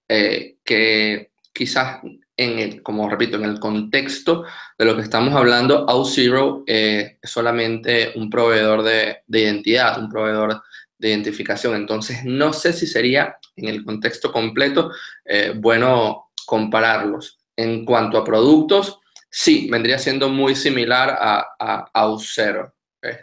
eh, 0.06 0.58
que 0.62 1.30
quizás 1.54 2.00
en 2.36 2.58
el, 2.58 2.82
como 2.82 3.08
repito, 3.08 3.38
en 3.38 3.44
el 3.44 3.58
contexto 3.58 4.44
de 4.76 4.84
lo 4.84 4.96
que 4.96 5.02
estamos 5.02 5.34
hablando, 5.34 5.86
Auth0 5.86 6.64
eh, 6.66 7.18
es 7.22 7.30
solamente 7.30 8.12
un 8.16 8.28
proveedor 8.28 8.82
de, 8.82 9.22
de, 9.26 9.40
identidad, 9.40 9.98
un 9.98 10.10
proveedor 10.10 10.62
de 11.04 11.10
identificación. 11.10 11.74
Entonces, 11.74 12.24
no 12.24 12.54
sé 12.54 12.72
si 12.72 12.86
sería 12.86 13.36
en 13.56 13.68
el 13.68 13.84
contexto 13.84 14.32
completo 14.32 14.90
eh, 15.22 15.52
bueno 15.54 16.30
compararlos. 16.46 17.38
En 17.54 17.84
cuanto 17.84 18.16
a 18.16 18.24
productos, 18.24 19.00
sí, 19.28 19.68
vendría 19.70 19.98
siendo 19.98 20.30
muy 20.30 20.54
similar 20.56 21.10
a, 21.10 21.46
a, 21.58 21.90
Auth0, 21.92 22.72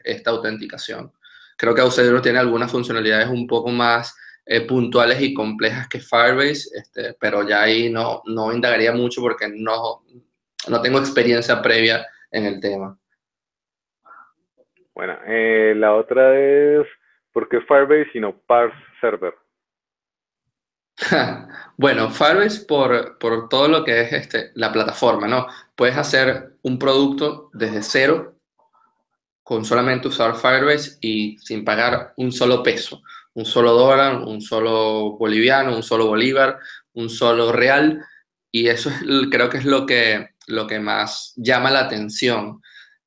esta 0.03 0.29
autenticación. 0.29 1.11
Creo 1.57 1.73
que 1.73 1.81
Auth0 1.81 2.21
tiene 2.21 2.37
algunas 2.37 2.71
funcionalidades 2.71 3.27
un 3.29 3.47
poco 3.47 3.69
más 3.69 4.15
eh, 4.45 4.61
puntuales 4.61 5.19
y 5.19 5.33
complejas 5.33 5.87
que 5.87 5.99
Firebase, 5.99 6.69
este, 6.75 7.15
pero 7.19 7.47
ya 7.47 7.63
ahí 7.63 7.89
no, 7.89 8.21
no 8.25 8.53
indagaría 8.53 8.91
mucho 8.91 9.21
porque 9.21 9.47
no, 9.47 10.03
no 10.69 10.81
tengo 10.81 10.99
experiencia 10.99 11.59
previa 11.63 12.05
en 12.29 12.45
el 12.45 12.59
tema. 12.59 12.95
Bueno, 14.93 15.17
eh, 15.25 15.73
la 15.75 15.95
otra 15.95 16.39
es, 16.39 16.85
¿por 17.31 17.49
qué 17.49 17.61
Firebase 17.61 18.11
y 18.15 18.19
no 18.19 18.37
Parse 18.37 18.77
Server? 18.99 19.33
bueno, 21.77 22.09
Firebase 22.09 22.65
por, 22.65 23.17
por, 23.17 23.49
todo 23.49 23.67
lo 23.67 23.83
que 23.83 24.01
es 24.01 24.13
este, 24.13 24.51
la 24.55 24.71
plataforma, 24.71 25.27
¿no? 25.27 25.47
Puedes 25.75 25.97
hacer 25.97 26.57
un 26.61 26.77
producto 26.77 27.49
desde 27.53 27.81
cero 27.81 28.35
con 29.43 29.65
solamente 29.65 30.07
usar 30.07 30.35
Firebase 30.35 30.97
y 31.01 31.37
sin 31.39 31.65
pagar 31.65 32.13
un 32.17 32.31
solo 32.31 32.61
peso 32.61 33.01
un 33.33 33.45
solo 33.45 33.73
dólar, 33.73 34.15
un 34.17 34.41
solo 34.41 35.17
boliviano, 35.17 35.75
un 35.75 35.83
solo 35.83 36.07
bolívar, 36.07 36.59
un 36.93 37.09
solo 37.09 37.51
real. 37.51 38.03
Y 38.51 38.67
eso 38.67 38.89
es, 38.89 38.97
creo 39.29 39.49
que 39.49 39.57
es 39.57 39.65
lo 39.65 39.85
que, 39.85 40.29
lo 40.47 40.67
que 40.67 40.79
más 40.79 41.33
llama 41.37 41.71
la 41.71 41.81
atención. 41.81 42.61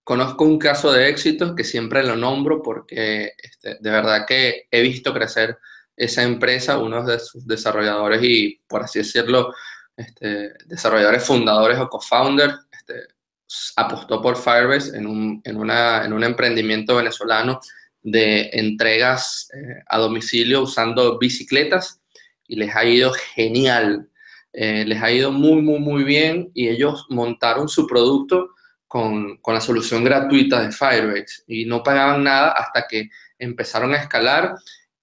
Conozco 0.05 0.45
un 0.45 0.59
caso 0.59 0.93
de 0.93 1.09
éxito 1.09 1.55
que 1.55 1.65
siempre 1.65 2.05
lo 2.05 2.15
nombro 2.15 2.63
porque 2.63 3.33
este, 3.43 3.79
de 3.81 3.91
verdad 3.91 4.27
que 4.29 4.69
he 4.71 4.83
visto 4.83 5.15
crecer 5.15 5.59
esa 5.97 6.23
empresa, 6.23 6.79
uno 6.79 7.05
de 7.05 7.19
sus 7.19 7.47
desarrolladores 7.47 8.23
y, 8.23 8.61
por 8.67 8.83
así 8.83 8.99
decirlo, 8.99 9.55
este, 9.97 10.53
desarrolladores 10.67 11.25
fundadores 11.25 11.79
o 11.79 11.89
co-founders, 11.89 12.55
este, 12.71 13.15
apostó 13.77 14.21
por 14.21 14.37
Firebase 14.37 14.97
en 14.97 15.07
un, 15.07 15.41
en, 15.45 15.57
una, 15.57 16.05
en 16.05 16.13
un 16.13 16.23
emprendimiento 16.23 16.97
venezolano 16.97 17.61
de 18.03 18.51
entregas 18.53 19.49
eh, 19.55 19.83
a 19.87 19.99
domicilio 19.99 20.63
usando 20.63 21.19
bicicletas 21.19 22.03
y 22.47 22.57
les 22.57 22.77
ha 22.77 22.85
ido 22.85 23.13
genial. 23.13 24.11
Eh, 24.53 24.85
les 24.87 25.03
ha 25.03 25.11
ido 25.11 25.33
muy, 25.33 25.63
muy, 25.63 25.79
muy 25.79 26.05
bien 26.05 26.51
y 26.55 26.69
ellos 26.69 27.07
montaron 27.09 27.69
su 27.69 27.87
producto 27.87 28.51
con, 28.95 29.39
con, 29.39 29.55
la 29.55 29.61
solución 29.61 30.05
gratuita 30.05 30.63
de 30.63 30.71
Firebase 30.71 31.43
y 31.49 31.65
no 31.65 31.83
pagaban 31.83 32.23
nada 32.23 32.53
hasta 32.53 32.87
que 32.87 33.11
empezaron 33.37 33.93
a 33.93 33.97
escalar 33.97 34.55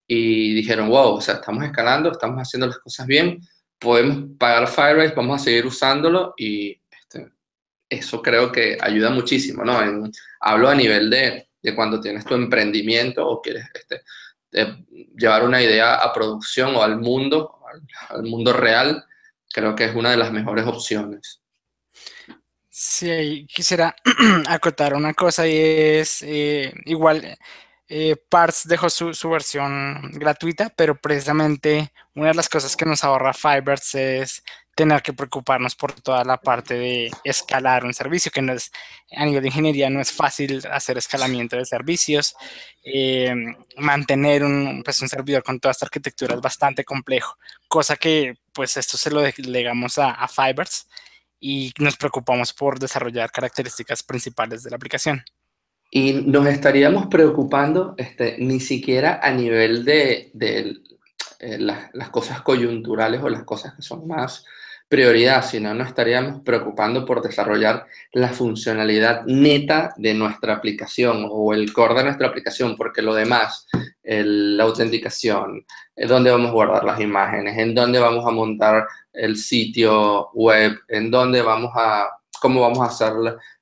y 0.08 0.54
dijeron, 0.54 0.88
wow, 0.88 1.16
o 1.16 1.20
sea, 1.20 1.36
estamos 1.36 1.66
escalando, 1.66 2.10
estamos 2.10 2.38
haciendo 2.38 2.68
las 2.68 2.78
cosas 2.78 3.06
bien, 3.06 3.42
podemos 3.78 4.38
pagar 4.40 4.70
Firebase, 4.70 5.14
vamos 5.14 5.42
a 5.42 5.44
seguir 5.44 5.66
usándolo 5.66 6.34
y 6.38 6.82
este, 6.90 7.34
eso 7.90 8.22
creo 8.22 8.50
que 8.50 8.78
ayuda 8.80 9.10
muchísimo, 9.10 9.66
¿no? 9.66 9.78
hablo 10.40 10.70
a 10.70 10.76
nivel 10.76 11.10
de, 11.10 11.50
de 11.62 11.76
cuando 11.76 12.00
tienes 12.00 12.24
tu 12.24 12.34
emprendimiento 12.36 13.28
o 13.28 13.42
quieres 13.42 13.66
este, 13.74 14.04
llevar 15.18 15.44
una 15.44 15.62
idea 15.62 15.96
a 15.96 16.14
producción 16.14 16.78
o 16.78 16.82
al 16.82 16.98
mundo, 16.98 17.60
al, 18.08 18.24
mundo 18.24 18.54
real, 18.54 19.04
creo 19.54 19.76
que 19.76 19.84
es 19.84 19.94
una 19.94 20.12
de 20.12 20.18
las 20.18 20.32
mejores 20.32 20.66
opciones. 20.66 21.42
Sí, 22.84 23.46
quisiera 23.54 23.96
acotar 24.50 24.96
una 24.96 25.14
cosa 25.14 25.48
y 25.48 25.56
es 25.56 26.24
eh, 26.24 26.74
igual, 26.86 27.38
eh, 27.88 28.16
Parts 28.28 28.68
dejó 28.68 28.90
su, 28.90 29.14
su, 29.14 29.30
versión 29.30 30.10
gratuita, 30.14 30.74
pero 30.76 30.96
precisamente 31.00 31.94
una 32.16 32.30
de 32.30 32.34
las 32.34 32.50
cosas 32.50 32.76
que 32.76 32.86
nos 32.86 33.04
ahorra 33.04 33.34
Fibers 33.36 33.94
es 33.94 34.44
tener 34.74 35.04
que 35.04 35.14
preocuparnos 35.14 35.76
por 35.76 35.94
toda 35.94 36.24
la 36.24 36.38
parte 36.38 36.74
de 36.74 37.12
escalar 37.24 37.86
un 37.86 37.94
servicio, 37.94 38.32
que 38.32 38.42
no 38.42 38.54
es, 38.54 38.72
a 39.16 39.26
nivel 39.26 39.44
de 39.44 39.50
ingeniería 39.50 39.92
no 39.92 40.02
es 40.02 40.12
fácil 40.12 40.64
hacer 40.72 40.98
escalamiento 40.98 41.58
de 41.58 41.66
servicios. 41.66 42.36
Eh, 42.84 43.36
mantener 43.78 44.44
un, 44.44 44.82
pues, 44.84 45.00
un 45.04 45.10
servidor 45.10 45.44
con 45.44 45.60
toda 45.60 45.72
esta 45.74 45.86
arquitectura 45.86 46.34
es 46.34 46.42
bastante 46.42 46.84
complejo, 46.84 47.38
cosa 47.68 47.96
que 47.96 48.38
pues 48.54 48.76
esto 48.76 48.98
se 48.98 49.12
lo 49.12 49.22
delegamos 49.22 50.00
a, 50.00 50.12
a 50.14 50.28
Fibers 50.28 50.88
y 51.42 51.74
nos 51.80 51.98
preocupamos 51.98 52.54
por 52.54 52.80
desarrollar 52.80 53.32
características 53.32 54.04
principales 54.04 54.64
de 54.64 54.70
la 54.70 54.76
aplicación. 54.78 55.24
Y 55.90 56.14
nos 56.14 56.48
estaríamos 56.48 57.08
preocupando 57.08 57.96
este, 57.98 58.38
ni 58.40 58.62
siquiera 58.62 59.20
a 59.22 59.32
nivel 59.32 59.84
de, 59.84 60.32
eh, 60.40 61.58
las, 61.58 61.90
las, 61.94 62.10
cosas 62.10 62.42
coyunturales 62.42 63.22
o 63.22 63.28
las 63.28 63.44
cosas 63.44 63.74
que 63.74 63.82
son 63.82 64.08
más 64.08 64.46
prioridad, 64.88 65.44
sino 65.44 65.74
nos 65.74 65.88
estaríamos 65.88 66.42
preocupando 66.44 67.06
por 67.06 67.22
desarrollar 67.22 67.88
la 68.12 68.30
funcionalidad 68.30 69.24
neta 69.26 69.94
de 69.98 70.14
nuestra 70.14 70.54
aplicación 70.54 71.28
o 71.30 71.54
el 71.54 71.74
core 71.74 71.96
de 71.96 72.04
nuestra 72.04 72.28
aplicación, 72.28 72.76
porque 72.78 73.02
lo 73.02 73.14
demás, 73.14 73.68
la 74.04 74.64
autenticación, 74.64 75.66
en 75.96 76.08
dónde 76.08 76.32
vamos 76.32 76.50
a 76.50 76.54
guardar 76.54 76.84
las 76.84 77.00
imágenes, 77.00 77.58
en 77.58 77.76
dónde 77.76 78.00
vamos 78.00 78.26
a 78.26 78.32
montar 78.32 78.88
el 79.14 79.38
sitio 79.38 80.30
web, 80.34 80.80
en 80.88 81.12
dónde 81.12 81.42
vamos 81.42 81.72
a, 81.76 82.10
cómo 82.40 82.62
vamos 82.62 82.80
a 82.80 82.86
hacer 82.86 83.14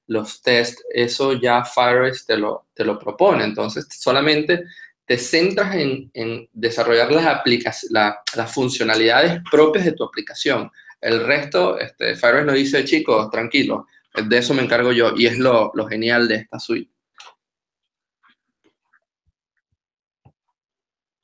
los 0.08 0.42
tests, 0.42 0.84
eso 0.94 1.34
ya 1.34 1.64
Firebase 1.64 2.26
te 2.26 2.38
lo, 2.38 2.68
te 2.74 2.84
lo 2.84 2.98
propone. 2.98 3.44
Entonces, 3.44 3.88
solamente 3.92 4.64
te 5.06 5.18
centras 5.18 5.76
en, 5.76 6.10
en 6.14 6.48
desarrollar 6.54 7.12
las, 7.12 7.84
las 7.90 8.54
funcionalidades 8.54 9.42
propias 9.52 9.86
de 9.86 9.92
tu 9.94 10.04
aplicación 10.04 10.72
el 11.02 11.26
resto, 11.26 11.80
este, 11.80 12.16
Firebase 12.16 12.46
nos 12.46 12.56
dice, 12.56 12.84
chicos, 12.84 13.30
tranquilos, 13.32 13.86
de 14.28 14.38
eso 14.38 14.54
me 14.54 14.64
encargo 14.64 14.92
yo 14.92 15.14
y 15.16 15.28
es 15.28 15.38
lo, 15.38 15.72
genial 15.88 16.28
de 16.28 16.36
esta 16.36 16.60
suite. 16.60 16.92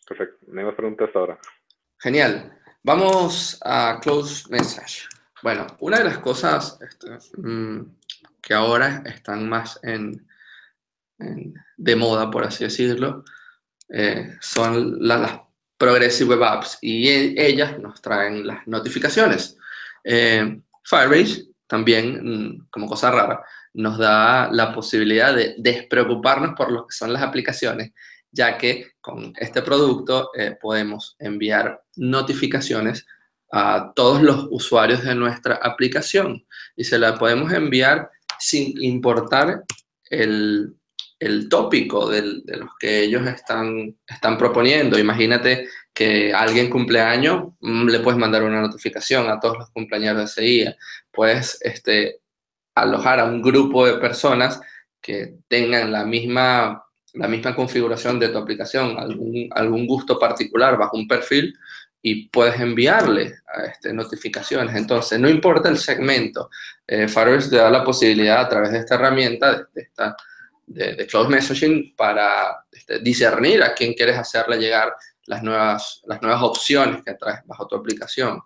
Perfecto, 0.07 0.37
no 0.47 0.67
hay 0.67 0.75
preguntas 0.75 1.09
ahora. 1.15 1.39
Genial. 1.99 2.51
Vamos 2.83 3.59
a 3.63 3.99
close 4.01 4.47
message. 4.49 5.07
Bueno, 5.41 5.65
una 5.79 5.97
de 5.97 6.03
las 6.03 6.19
cosas 6.19 6.77
este, 6.81 7.07
mm, 7.37 7.95
que 8.41 8.53
ahora 8.53 9.01
están 9.05 9.49
más 9.49 9.79
en, 9.81 10.27
de 11.17 11.95
moda, 11.95 12.29
por 12.29 12.43
así 12.43 12.63
decirlo, 12.63 13.23
eh, 13.89 14.37
son 14.39 14.97
las, 14.99 15.39
Progressive 15.77 16.35
Web 16.35 16.43
Apps 16.43 16.77
y 16.81 17.09
e, 17.09 17.47
ellas 17.47 17.79
nos 17.79 18.01
traen 18.01 18.47
las 18.47 18.65
notificaciones. 18.67 19.57
Eh, 20.03 20.61
Firebase 20.83 21.47
también, 21.67 22.21
mm, 22.23 22.67
como 22.69 22.87
cosa 22.87 23.11
rara, 23.11 23.43
nos 23.73 23.97
da 23.97 24.49
la 24.51 24.73
posibilidad 24.73 25.35
de 25.35 25.55
despreocuparnos 25.57 26.53
por 26.55 26.71
lo 26.71 26.87
que 26.87 26.95
son 26.95 27.11
las 27.11 27.21
aplicaciones, 27.21 27.91
ya 28.31 28.57
que 28.57 28.91
con 29.01 29.33
este 29.37 29.61
producto 29.61 30.31
eh, 30.37 30.57
podemos 30.59 31.15
enviar 31.19 31.83
notificaciones 31.95 33.05
a 33.51 33.93
todos 33.95 34.21
los 34.21 34.47
usuarios 34.49 35.03
de 35.03 35.15
nuestra 35.15 35.55
aplicación 35.55 36.45
y 36.75 36.83
se 36.83 36.99
la 36.99 37.17
podemos 37.17 37.53
enviar 37.53 38.09
sin 38.39 38.81
importar 38.83 39.63
el, 40.09 40.75
el 41.19 41.49
tópico 41.49 42.09
de 42.09 42.21
los 42.21 42.69
que 42.79 43.03
ellos 43.03 43.25
están, 43.27 43.95
están 44.07 44.37
proponiendo. 44.37 44.99
Imagínate 44.99 45.67
que 45.93 46.33
alguien 46.33 46.69
cumpleaños, 46.69 47.53
mm, 47.61 47.87
le 47.87 47.99
puedes 48.01 48.19
mandar 48.19 48.43
una 48.43 48.61
notificación 48.61 49.29
a 49.29 49.39
todos 49.39 49.57
los 49.57 49.69
cumpleaños 49.71 50.17
de 50.17 50.23
ese 50.25 50.41
día. 50.41 50.77
Puedes 51.11 51.57
este, 51.61 52.19
alojar 52.75 53.19
a 53.19 53.25
un 53.25 53.41
grupo 53.41 53.85
de 53.85 53.97
personas 53.97 54.59
que 55.01 55.37
tengan 55.47 55.91
la 55.91 56.03
misma, 56.03 56.84
la 57.15 57.27
misma 57.27 57.55
configuración 57.55 58.19
de 58.19 58.29
tu 58.29 58.37
aplicación, 58.37 58.97
algún, 58.97 59.49
algún 59.51 59.87
gusto 59.87 60.19
particular 60.19 60.77
bajo 60.77 60.97
un 60.97 61.07
perfil 61.07 61.53
y 62.01 62.29
puedes 62.29 62.59
enviarle 62.59 63.39
este, 63.67 63.91
notificaciones. 63.91 64.75
Entonces, 64.75 65.19
no 65.19 65.27
importa 65.27 65.69
el 65.69 65.77
segmento, 65.77 66.49
eh, 66.85 67.07
Firebase 67.07 67.49
te 67.49 67.55
da 67.55 67.69
la 67.69 67.83
posibilidad 67.83 68.41
a 68.41 68.49
través 68.49 68.71
de 68.71 68.79
esta 68.79 68.95
herramienta, 68.95 69.67
de, 69.73 69.81
esta, 69.81 70.15
de, 70.67 71.07
Cloud 71.07 71.29
Messaging, 71.29 71.95
para 71.95 72.65
este, 72.71 72.99
discernir 72.99 73.63
a 73.63 73.73
quién 73.73 73.93
quieres 73.93 74.17
hacerle 74.17 74.57
llegar 74.57 74.93
las 75.25 75.41
nuevas, 75.41 76.01
las 76.05 76.21
nuevas 76.21 76.43
opciones 76.43 77.01
que 77.03 77.15
traes 77.15 77.39
bajo 77.45 77.67
tu 77.67 77.75
aplicación. 77.75 78.39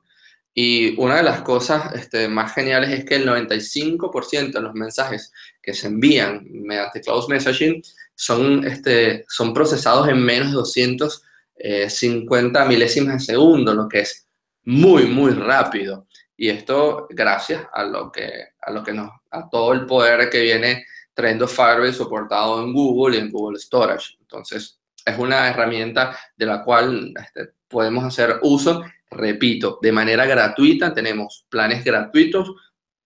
Y 0.54 0.96
una 0.98 1.18
de 1.18 1.24
las 1.24 1.42
cosas 1.42 1.94
este, 1.96 2.28
más 2.28 2.54
geniales 2.54 2.92
es 2.92 3.06
que 3.06 3.16
el 3.16 3.28
95% 3.28 4.52
de 4.52 4.62
los 4.62 4.74
mensajes 4.74 5.32
que 5.62 5.74
se 5.74 5.88
envían 5.88 6.46
mediante 6.50 7.02
Cloud 7.02 7.28
Messaging 7.30 7.82
son, 8.20 8.68
este, 8.68 9.24
son 9.30 9.54
procesados 9.54 10.10
en 10.10 10.22
menos 10.22 10.50
de 10.50 10.56
250 10.56 12.64
eh, 12.64 12.68
milésimas 12.68 13.14
de 13.14 13.34
segundo, 13.34 13.74
lo 13.74 13.88
que 13.88 14.02
es 14.02 14.28
muy, 14.64 15.06
muy 15.06 15.32
rápido. 15.32 16.06
Y 16.36 16.50
esto 16.50 17.08
gracias 17.10 17.66
a 17.72 17.86
lo 17.86 18.12
que, 18.12 18.30
a 18.62 18.72
lo 18.72 18.84
que 18.84 18.92
nos, 18.92 19.10
a 19.32 19.50
todo 19.50 19.72
el 19.72 19.86
poder 19.86 20.30
que 20.30 20.42
viene 20.42 20.86
trayendo 21.14 21.48
Firebase 21.48 21.94
soportado 21.94 22.62
en 22.62 22.74
Google 22.74 23.16
y 23.16 23.22
en 23.22 23.32
Google 23.32 23.58
Storage. 23.58 24.18
Entonces, 24.20 24.82
es 25.06 25.18
una 25.18 25.48
herramienta 25.48 26.14
de 26.36 26.46
la 26.46 26.62
cual 26.62 27.14
este, 27.18 27.54
podemos 27.70 28.04
hacer 28.04 28.40
uso, 28.42 28.84
repito, 29.10 29.80
de 29.82 29.94
manera 29.94 30.26
gratuita. 30.26 30.94
Tenemos 30.94 31.46
planes 31.50 31.86
gratuitos, 31.86 32.52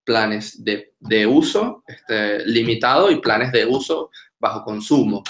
planes 0.03 0.63
de, 0.63 0.95
de 0.99 1.27
uso 1.27 1.83
este, 1.87 2.43
limitado 2.47 3.11
y 3.11 3.21
planes 3.21 3.51
de 3.51 3.67
uso 3.67 4.09
bajo 4.43 4.63
consumo, 4.63 5.23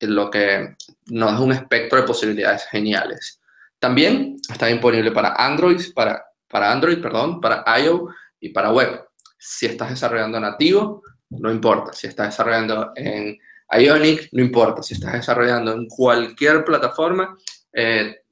lo 0.00 0.30
que 0.30 0.76
nos 1.06 1.32
da 1.32 1.40
un 1.40 1.52
espectro 1.52 2.00
de 2.00 2.06
posibilidades 2.06 2.64
geniales. 2.70 3.40
También 3.78 4.36
está 4.48 4.66
disponible 4.66 5.10
para 5.10 5.34
Android, 5.34 5.80
para, 5.94 6.24
para 6.48 6.70
Android, 6.70 7.02
perdón, 7.02 7.40
para 7.40 7.64
iOS 7.78 8.14
y 8.40 8.50
para 8.50 8.72
web. 8.72 9.04
Si 9.36 9.66
estás 9.66 9.90
desarrollando 9.90 10.38
nativo, 10.38 11.02
no 11.30 11.50
importa. 11.50 11.92
Si 11.92 12.06
estás 12.06 12.28
desarrollando 12.28 12.92
en 12.94 13.36
Ionic, 13.70 14.28
no 14.32 14.42
importa. 14.42 14.82
Si 14.82 14.94
estás 14.94 15.14
desarrollando 15.14 15.72
en 15.72 15.86
cualquier 15.88 16.64
plataforma, 16.64 17.36
eh, 17.72 18.22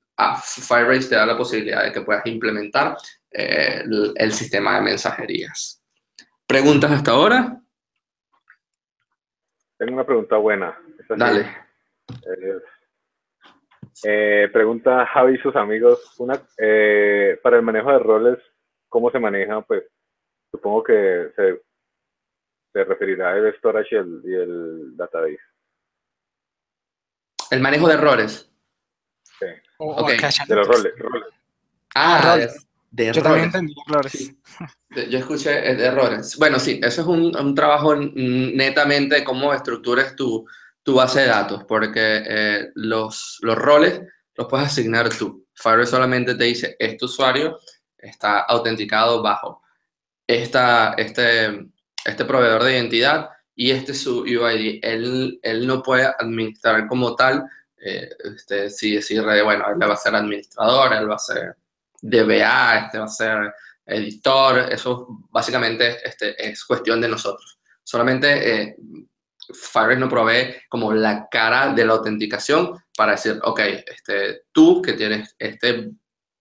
Firebase 0.43 1.09
te 1.09 1.15
da 1.17 1.27
la 1.27 1.37
posibilidad 1.37 1.83
de 1.83 1.93
que 1.93 2.03
puedas 2.03 2.25
implementar 2.27 2.97
eh, 3.31 3.83
el, 4.17 4.33
sistema 4.33 4.77
de 4.77 4.83
mensajerías. 4.83 5.83
¿Preguntas 6.47 6.91
hasta 6.91 7.13
ahora? 7.13 7.61
Tengo 9.81 9.95
una 9.95 10.05
pregunta 10.05 10.37
buena. 10.37 10.79
Dale. 11.09 11.41
Eh, 12.11 12.61
eh, 14.05 14.49
pregunta 14.53 15.07
Javi 15.07 15.37
y 15.37 15.39
sus 15.39 15.57
amigos, 15.57 16.17
una, 16.19 16.35
para 17.43 17.57
el 17.57 17.63
manejo 17.63 17.91
de 17.91 17.99
roles, 17.99 18.39
¿cómo 18.91 19.11
se 19.11 19.19
maneja? 19.19 19.63
Pues 19.63 19.85
supongo 20.51 20.83
que 20.83 21.33
se, 21.35 21.63
se 22.75 22.85
referirá 22.85 23.33
al 23.33 23.57
storage 23.57 23.95
y 23.95 23.99
el, 23.99 24.23
y 24.23 24.35
el 24.35 24.97
database. 24.99 25.41
El 27.51 27.61
manejo 27.61 27.89
de 27.89 27.95
errores. 27.95 28.53
Sí. 29.23 29.47
de 29.47 30.57
los 30.57 30.69
roles, 30.69 30.93
Ah, 31.95 32.19
ah 32.19 32.35
roles. 32.35 32.70
De, 32.91 33.13
Yo 33.13 33.23
también 33.23 33.45
entendí 33.45 33.75
errores. 33.89 34.33
Yo 35.11 35.19
escuché 35.19 35.51
de 35.51 35.85
errores. 35.85 36.37
Bueno, 36.37 36.59
sí, 36.59 36.81
eso 36.83 37.03
es 37.03 37.07
un, 37.07 37.37
un 37.37 37.55
trabajo 37.55 37.95
netamente 37.95 39.17
de 39.17 39.25
cómo 39.25 39.55
estructuras 39.55 40.17
tu, 40.17 40.45
tu, 40.83 40.95
base 40.95 41.21
de 41.21 41.27
datos, 41.27 41.65
porque 41.69 42.23
eh, 42.27 42.71
los, 42.75 43.39
los 43.43 43.57
roles 43.57 44.01
los 44.35 44.49
puedes 44.49 44.67
asignar 44.67 45.09
tú. 45.11 45.47
Firebase 45.55 45.93
solamente 45.93 46.35
te 46.35 46.45
dice, 46.45 46.77
este 46.79 47.05
usuario 47.05 47.59
está 47.97 48.41
autenticado 48.41 49.23
bajo 49.23 49.63
esta, 50.27 50.95
este, 50.95 51.67
este 52.05 52.25
proveedor 52.25 52.65
de 52.65 52.77
identidad 52.77 53.31
y 53.55 53.71
este 53.71 53.93
es 53.93 54.03
su 54.03 54.23
UID. 54.23 54.81
Él, 54.83 55.39
él 55.43 55.67
no 55.67 55.83
puede 55.83 56.11
administrar 56.19 56.87
como 56.89 57.15
tal, 57.15 57.45
eh, 57.77 58.09
este, 58.25 58.71
si 58.71 58.97
decir, 58.97 59.23
bueno, 59.23 59.65
él 59.69 59.81
va 59.81 59.95
a 59.95 59.97
ser 59.97 60.15
administrador, 60.15 60.93
él 60.95 61.11
va 61.11 61.17
a 61.17 61.19
ser 61.19 61.57
DBA, 62.01 62.87
este 62.87 62.99
va 62.99 63.05
a 63.05 63.09
ser 63.09 63.53
editor, 63.87 64.73
eso 64.73 65.07
básicamente 65.31 65.99
este, 66.07 66.49
es 66.49 66.65
cuestión 66.65 67.01
de 67.01 67.09
nosotros. 67.09 67.59
Solamente 67.83 68.63
eh, 68.63 68.77
Firebase 69.53 70.01
no 70.01 70.09
provee 70.09 70.55
como 70.69 70.93
la 70.93 71.29
cara 71.29 71.73
de 71.73 71.85
la 71.85 71.95
autenticación 71.95 72.79
para 72.97 73.13
decir, 73.13 73.41
ok, 73.43 73.61
este, 73.87 74.43
tú 74.53 74.81
que 74.81 74.93
tienes 74.93 75.35
este, 75.39 75.91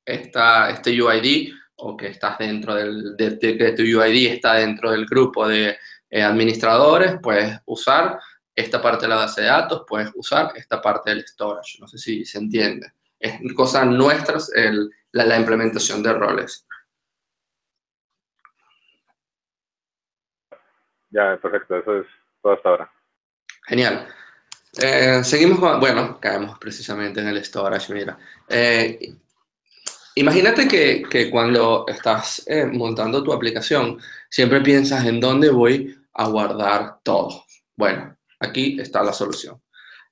esta, 0.05 0.69
este 0.69 1.01
UID 1.01 1.53
o 1.77 1.95
que 1.95 2.07
estás 2.07 2.37
dentro 2.37 2.75
del, 2.75 3.15
de, 3.15 3.37
que 3.39 3.71
tu 3.71 3.83
UID 3.83 4.33
está 4.33 4.55
dentro 4.55 4.91
del 4.91 5.05
grupo 5.05 5.47
de 5.47 5.77
eh, 6.09 6.21
administradores, 6.21 7.15
puedes 7.21 7.57
usar 7.65 8.19
esta 8.55 8.81
parte 8.81 9.05
de 9.05 9.09
la 9.09 9.15
base 9.15 9.41
de 9.41 9.47
datos, 9.47 9.83
puedes 9.87 10.09
usar 10.15 10.51
esta 10.55 10.81
parte 10.81 11.11
del 11.11 11.25
storage. 11.25 11.77
No 11.79 11.87
sé 11.87 11.97
si 11.97 12.25
se 12.25 12.37
entiende. 12.37 12.91
Es 13.17 13.39
cosa 13.55 13.85
nuestras 13.85 14.51
el, 14.53 14.89
la, 15.11 15.37
implementación 15.37 16.03
de 16.03 16.13
roles. 16.13 16.65
Ya, 21.09 21.37
perfecto. 21.41 21.77
Eso 21.77 21.99
es 21.99 22.07
todo 22.41 22.53
hasta 22.53 22.69
ahora. 22.69 22.91
Genial. 23.67 24.07
Eh, 24.81 25.23
seguimos 25.23 25.59
con, 25.59 25.79
bueno, 25.79 26.19
caemos 26.19 26.59
precisamente 26.59 27.21
en 27.21 27.27
el 27.27 27.43
storage, 27.43 27.93
mira. 27.93 28.17
Eh, 28.47 29.15
Imagínate 30.19 30.67
que, 30.67 31.03
que 31.09 31.29
cuando 31.29 31.85
estás 31.87 32.43
eh, 32.45 32.65
montando 32.65 33.23
tu 33.23 33.31
aplicación, 33.31 33.97
siempre 34.29 34.59
piensas 34.59 35.05
en 35.05 35.21
dónde 35.21 35.49
voy 35.49 35.97
a 36.13 36.27
guardar 36.27 36.97
todo. 37.03 37.45
Bueno, 37.77 38.17
aquí 38.37 38.77
está 38.81 39.01
la 39.01 39.13
solución. 39.13 39.61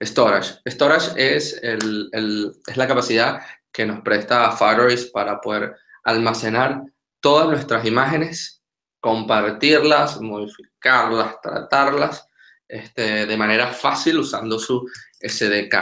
Storage. 0.02 0.62
Storage 0.66 1.12
es, 1.18 1.60
el, 1.62 2.08
el, 2.14 2.54
es 2.66 2.78
la 2.78 2.88
capacidad 2.88 3.42
que 3.78 3.86
nos 3.86 4.02
presta 4.02 4.52
Firebase 4.52 5.12
para 5.14 5.40
poder 5.40 5.76
almacenar 6.04 6.82
todas 7.20 7.48
nuestras 7.48 7.86
imágenes, 7.86 8.64
compartirlas, 9.00 10.20
modificarlas, 10.20 11.40
tratarlas 11.42 12.28
este, 12.68 13.28
de 13.28 13.38
manera 13.38 13.68
fácil 13.68 14.18
usando 14.18 14.58
su 14.58 14.90
SDK 15.22 15.76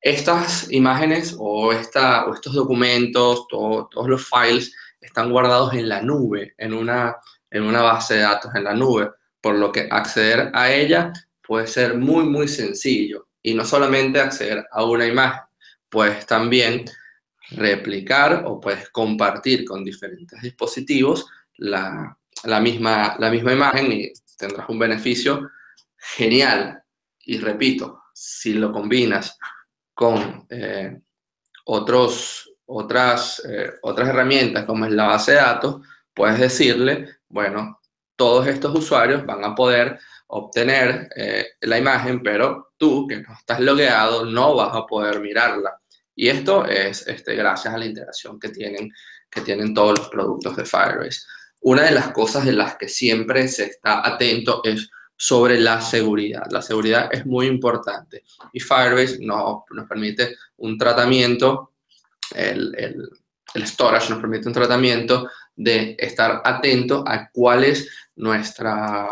estas 0.00 0.70
imágenes 0.70 1.34
o, 1.38 1.72
esta, 1.72 2.26
o 2.26 2.34
estos 2.34 2.54
documentos, 2.54 3.46
todos 3.48 4.08
los 4.08 4.28
files 4.28 4.74
están 5.00 5.30
guardados 5.30 5.74
en 5.74 5.88
la 5.88 6.02
nube, 6.02 6.54
en 6.58 6.72
una, 6.72 7.16
en 7.50 7.64
una 7.64 7.82
base 7.82 8.14
de 8.14 8.20
datos 8.20 8.54
en 8.54 8.64
la 8.64 8.74
nube, 8.74 9.10
por 9.40 9.56
lo 9.56 9.72
que 9.72 9.88
acceder 9.90 10.50
a 10.54 10.70
ella 10.70 11.12
puede 11.42 11.66
ser 11.66 11.96
muy, 11.96 12.24
muy 12.24 12.48
sencillo. 12.48 13.28
Y 13.42 13.54
no 13.54 13.64
solamente 13.64 14.20
acceder 14.20 14.66
a 14.70 14.84
una 14.84 15.06
imagen, 15.06 15.40
puedes 15.88 16.26
también 16.26 16.84
replicar 17.50 18.44
o 18.46 18.60
puedes 18.60 18.90
compartir 18.90 19.64
con 19.64 19.84
diferentes 19.84 20.40
dispositivos 20.42 21.26
la, 21.56 22.16
la, 22.44 22.60
misma, 22.60 23.16
la 23.18 23.30
misma 23.30 23.52
imagen 23.52 23.92
y 23.92 24.12
tendrás 24.36 24.68
un 24.68 24.78
beneficio 24.78 25.50
genial. 25.96 26.82
Y 27.20 27.38
repito, 27.38 28.04
si 28.14 28.54
lo 28.54 28.72
combinas 28.72 29.38
con 29.94 30.46
eh, 30.50 31.00
otros, 31.64 32.52
otras, 32.66 33.42
eh, 33.48 33.72
otras 33.82 34.08
herramientas 34.08 34.64
como 34.64 34.86
es 34.86 34.92
la 34.92 35.06
base 35.06 35.32
de 35.32 35.38
datos, 35.38 35.86
puedes 36.14 36.38
decirle, 36.38 37.18
bueno, 37.28 37.80
todos 38.16 38.46
estos 38.46 38.74
usuarios 38.74 39.24
van 39.24 39.44
a 39.44 39.54
poder 39.54 39.98
obtener 40.28 41.08
eh, 41.16 41.46
la 41.60 41.78
imagen, 41.78 42.22
pero 42.22 42.72
tú 42.76 43.06
que 43.06 43.20
no 43.20 43.32
estás 43.32 43.60
logueado 43.60 44.24
no 44.26 44.54
vas 44.54 44.74
a 44.74 44.86
poder 44.86 45.20
mirarla. 45.20 45.80
Y 46.20 46.28
esto 46.28 46.66
es 46.66 47.06
este, 47.06 47.36
gracias 47.36 47.72
a 47.72 47.78
la 47.78 47.86
integración 47.86 48.40
que 48.40 48.48
tienen, 48.48 48.92
que 49.30 49.40
tienen 49.42 49.72
todos 49.72 49.96
los 49.96 50.08
productos 50.08 50.56
de 50.56 50.64
Firebase. 50.64 51.20
Una 51.60 51.82
de 51.82 51.92
las 51.92 52.08
cosas 52.08 52.44
de 52.44 52.50
las 52.50 52.76
que 52.76 52.88
siempre 52.88 53.46
se 53.46 53.66
está 53.66 54.04
atento 54.04 54.60
es 54.64 54.90
sobre 55.16 55.60
la 55.60 55.80
seguridad. 55.80 56.42
La 56.50 56.60
seguridad 56.60 57.08
es 57.12 57.24
muy 57.24 57.46
importante 57.46 58.24
y 58.52 58.58
Firebase 58.58 59.18
nos, 59.20 59.62
nos 59.70 59.88
permite 59.88 60.34
un 60.56 60.76
tratamiento, 60.76 61.74
el, 62.34 62.74
el, 63.54 63.66
storage 63.66 64.10
nos 64.10 64.18
permite 64.18 64.48
un 64.48 64.54
tratamiento 64.54 65.30
de 65.54 65.94
estar 66.00 66.42
atento 66.44 67.04
a 67.06 67.30
cuál 67.30 67.62
es 67.62 67.88
nuestra, 68.16 69.08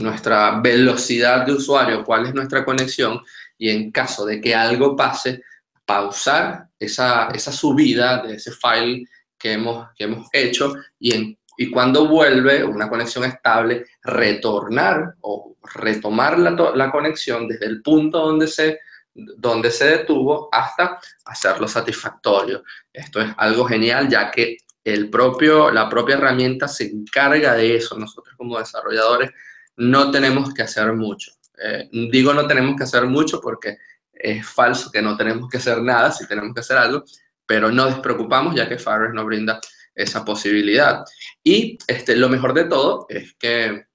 nuestra 0.00 0.60
velocidad 0.60 1.46
de 1.46 1.52
usuario, 1.52 2.04
cuál 2.04 2.26
es 2.26 2.34
nuestra 2.34 2.64
conexión 2.64 3.20
y 3.56 3.70
en 3.70 3.92
caso 3.92 4.26
de 4.26 4.40
que 4.40 4.56
algo 4.56 4.96
pase, 4.96 5.44
pausar 5.90 6.68
esa, 6.78 7.28
esa 7.34 7.50
subida 7.50 8.22
de 8.22 8.34
ese 8.34 8.52
file 8.52 9.04
que 9.36 9.54
hemos, 9.54 9.88
que 9.96 10.04
hemos 10.04 10.28
hecho 10.32 10.74
y 11.00 11.14
en 11.14 11.36
y 11.56 11.70
cuando 11.70 12.06
vuelve 12.08 12.64
una 12.64 12.88
conexión 12.88 13.24
estable, 13.24 13.84
retornar 14.02 15.16
o 15.20 15.56
retomar 15.74 16.38
la, 16.38 16.90
conexión 16.90 17.46
desde 17.46 17.66
el 17.66 17.82
punto 17.82 18.18
donde 18.18 18.48
se, 18.48 18.78
donde 19.12 19.70
se 19.70 19.98
detuvo 19.98 20.48
hasta 20.50 20.98
hacerlo 21.26 21.68
satisfactorio. 21.68 22.62
Esto 22.90 23.20
es 23.20 23.34
algo 23.36 23.66
genial 23.66 24.08
ya 24.08 24.30
que 24.30 24.56
el 24.82 25.10
propio, 25.10 25.70
la 25.70 25.86
propia 25.90 26.14
herramienta 26.14 26.66
se 26.66 26.84
encarga 26.84 27.52
de 27.52 27.76
eso. 27.76 27.98
Nosotros 27.98 28.34
como 28.38 28.58
desarrolladores 28.58 29.30
no 29.76 30.10
tenemos 30.10 30.54
que 30.54 30.62
hacer 30.62 30.90
mucho. 30.94 31.32
Eh, 31.62 31.90
digo 32.10 32.32
no 32.32 32.46
tenemos 32.46 32.74
que 32.74 32.84
hacer 32.84 33.04
mucho 33.04 33.38
porque 33.38 33.76
es 34.22 34.46
falso 34.46 34.90
que 34.90 35.02
no 35.02 35.16
tenemos 35.16 35.48
que 35.48 35.58
hacer 35.58 35.82
nada 35.82 36.10
si 36.12 36.26
tenemos 36.26 36.54
que 36.54 36.60
hacer 36.60 36.76
algo, 36.76 37.04
pero 37.46 37.70
no 37.70 37.86
despreocupamos 37.86 38.54
ya 38.54 38.68
que 38.68 38.78
Firebase 38.78 39.14
nos 39.14 39.24
brinda 39.24 39.60
esa 39.94 40.24
posibilidad. 40.24 41.04
Y 41.42 41.78
este, 41.86 42.16
lo 42.16 42.28
mejor 42.28 42.54
de 42.54 42.64
todo 42.64 43.06
es 43.08 43.34
que 43.34 43.86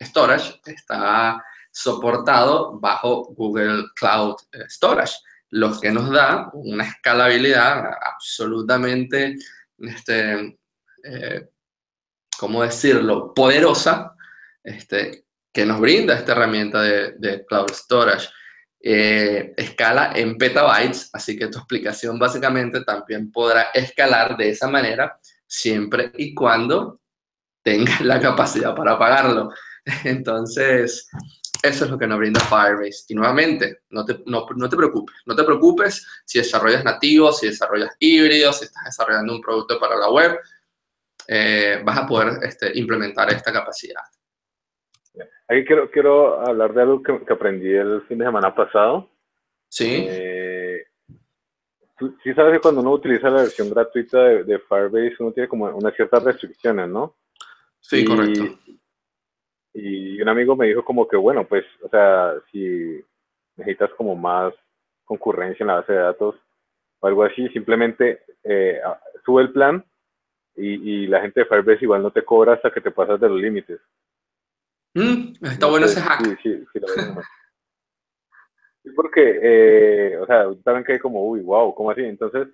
Storage 0.00 0.60
está 0.66 1.42
soportado 1.70 2.78
bajo 2.78 3.32
Google 3.34 3.84
Cloud 3.94 4.36
Storage, 4.68 5.14
lo 5.50 5.78
que 5.78 5.90
nos 5.90 6.10
da 6.10 6.50
una 6.54 6.84
escalabilidad 6.84 7.84
absolutamente 8.02 9.36
este, 9.78 10.58
eh, 11.04 11.48
¿cómo 12.38 12.62
decirlo?, 12.62 13.32
poderosa 13.34 14.14
este, 14.62 15.26
que 15.52 15.66
nos 15.66 15.80
brinda 15.80 16.14
esta 16.14 16.32
herramienta 16.32 16.82
de, 16.82 17.44
Cloud 17.46 17.70
Storage. 17.72 18.28
Eh, 18.84 19.54
escala 19.56 20.12
en 20.14 20.36
petabytes, 20.36 21.08
así 21.12 21.38
que 21.38 21.46
tu 21.46 21.58
explicación 21.58 22.18
básicamente 22.18 22.82
también 22.82 23.30
podrá 23.30 23.68
escalar 23.72 24.36
de 24.36 24.50
esa 24.50 24.66
manera 24.68 25.20
siempre 25.46 26.10
y 26.16 26.34
cuando 26.34 27.00
tengas 27.62 28.00
la 28.00 28.20
capacidad 28.20 28.74
para 28.74 28.98
pagarlo. 28.98 29.50
Entonces, 30.04 31.08
eso 31.62 31.84
es 31.84 31.90
lo 31.92 31.98
que 31.98 32.08
nos 32.08 32.18
brinda 32.18 32.40
Firebase. 32.40 33.04
Y 33.08 33.14
nuevamente, 33.14 33.82
no 33.90 34.04
te, 34.04 34.20
no, 34.26 34.68
te 34.68 34.76
preocupes. 34.76 35.14
No 35.26 35.36
te 35.36 35.44
preocupes 35.44 36.04
si 36.24 36.38
desarrollas 36.38 36.84
nativos, 36.84 37.38
si 37.38 37.46
desarrollas 37.46 37.94
híbridos, 38.00 38.58
si 38.58 38.64
estás 38.64 38.84
desarrollando 38.86 39.34
un 39.34 39.40
producto 39.40 39.78
para 39.78 39.96
la 39.96 40.10
web, 40.10 40.38
eh, 41.28 41.80
vas 41.84 41.98
a 41.98 42.06
poder 42.06 42.40
este, 42.42 42.76
implementar 42.76 43.32
esta 43.32 43.52
capacidad. 43.52 44.02
Aquí 45.52 45.66
quiero, 45.66 45.90
quiero 45.90 46.40
hablar 46.40 46.72
de 46.72 46.80
algo 46.80 47.02
que, 47.02 47.12
aprendí 47.30 47.68
el 47.68 48.00
fin 48.02 48.16
de 48.16 48.24
semana 48.24 48.54
pasado. 48.54 49.10
Sí. 49.68 50.06
Eh, 50.08 50.86
sí 52.24 52.32
sabes 52.34 52.54
que 52.54 52.60
cuando 52.60 52.80
uno 52.80 52.92
utiliza 52.92 53.28
la 53.28 53.42
versión 53.42 53.68
gratuita 53.68 54.18
de, 54.22 54.58
Firebase, 54.60 55.16
uno 55.18 55.32
tiene 55.32 55.48
como 55.48 55.66
unas 55.66 55.94
ciertas 55.94 56.24
restricciones, 56.24 56.88
¿no? 56.88 57.16
Sí, 57.80 58.02
correcto. 58.02 58.44
Y 59.74 60.22
un 60.22 60.28
amigo 60.30 60.56
me 60.56 60.68
dijo 60.68 60.82
como 60.82 61.06
que, 61.06 61.18
bueno, 61.18 61.46
pues, 61.46 61.66
o 61.82 61.88
sea, 61.90 62.32
si 62.50 63.04
necesitas 63.56 63.90
como 63.94 64.16
más 64.16 64.54
concurrencia 65.04 65.64
en 65.64 65.68
la 65.68 65.74
base 65.74 65.92
de 65.92 65.98
datos 65.98 66.34
o 67.00 67.06
algo 67.06 67.24
así, 67.24 67.46
simplemente 67.48 68.22
eh, 68.42 68.80
sube 69.22 69.42
el 69.42 69.52
plan 69.52 69.84
y, 70.56 71.06
la 71.08 71.20
gente 71.20 71.40
de 71.40 71.46
Firebase 71.46 71.84
igual 71.84 72.02
no 72.02 72.10
te 72.10 72.24
cobra 72.24 72.54
hasta 72.54 72.70
que 72.70 72.80
te 72.80 72.90
pasas 72.90 73.20
de 73.20 73.28
los 73.28 73.38
límites. 73.38 73.80
Mm, 74.94 75.32
está 75.42 75.66
bueno 75.66 75.86
ese 75.86 76.00
hack. 76.00 76.24
Sí, 76.24 76.36
sí, 76.42 76.66
sí, 78.82 78.90
porque, 78.94 79.38
eh, 79.42 80.18
o 80.18 80.26
sea, 80.26 80.44
también 80.64 80.84
que 80.84 80.98
como, 80.98 81.24
uy, 81.28 81.40
wow, 81.40 81.74
¿cómo 81.74 81.90
así? 81.90 82.02
Entonces, 82.02 82.48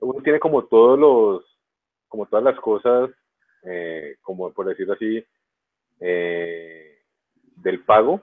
uno 0.00 0.22
tiene 0.22 0.38
como 0.38 0.64
todos 0.64 0.98
los, 0.98 1.44
como 2.08 2.26
todas 2.26 2.44
las 2.44 2.58
cosas, 2.60 3.10
eh, 3.64 4.16
como 4.22 4.52
por 4.52 4.66
decirlo 4.66 4.94
así, 4.94 5.24
eh, 6.00 6.98
del 7.56 7.80
pago, 7.80 8.22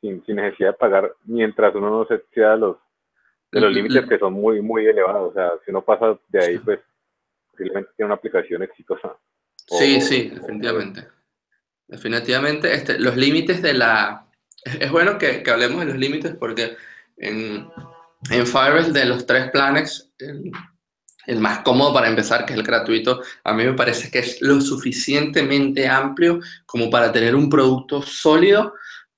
sin, 0.00 0.22
necesidad 0.28 0.70
de 0.70 0.78
pagar, 0.78 1.14
mientras 1.24 1.74
uno 1.74 1.90
no 1.90 2.06
se 2.06 2.14
exceda 2.14 2.52
de 2.52 2.58
los, 2.58 2.76
de 3.50 3.60
los 3.60 3.72
límites 3.72 4.06
que 4.08 4.18
son 4.18 4.34
muy, 4.34 4.60
muy 4.60 4.86
elevados. 4.86 5.30
O 5.30 5.34
sea, 5.34 5.52
si 5.64 5.70
uno 5.70 5.82
pasa 5.82 6.18
de 6.28 6.44
ahí, 6.44 6.58
pues, 6.58 6.80
posiblemente 7.50 7.90
tiene 7.96 8.06
una 8.06 8.14
aplicación 8.14 8.62
exitosa. 8.62 9.16
Sí, 9.66 10.00
sí, 10.00 10.30
definitivamente. 10.30 11.08
Definitivamente, 11.86 12.72
este, 12.74 12.98
los 12.98 13.16
límites 13.16 13.62
de 13.62 13.74
la... 13.74 14.26
Es 14.64 14.90
bueno 14.90 15.18
que, 15.18 15.42
que 15.42 15.50
hablemos 15.50 15.80
de 15.80 15.86
los 15.86 15.96
límites 15.96 16.34
porque 16.38 16.76
en, 17.16 17.68
en 18.30 18.46
Firebase 18.46 18.92
de 18.92 19.04
los 19.04 19.26
tres 19.26 19.50
planes, 19.50 20.10
el, 21.26 21.40
más 21.40 21.60
cómodo 21.60 21.92
para 21.92 22.08
empezar, 22.08 22.46
que 22.46 22.54
es 22.54 22.58
el 22.58 22.64
gratuito, 22.64 23.22
a 23.44 23.52
mí 23.52 23.64
me 23.64 23.74
parece 23.74 24.10
que 24.10 24.20
es 24.20 24.40
lo 24.40 24.60
suficientemente 24.60 25.86
amplio 25.88 26.40
como 26.64 26.88
para 26.88 27.12
tener 27.12 27.34
un 27.34 27.50
producto 27.50 28.00
sólido 28.02 28.74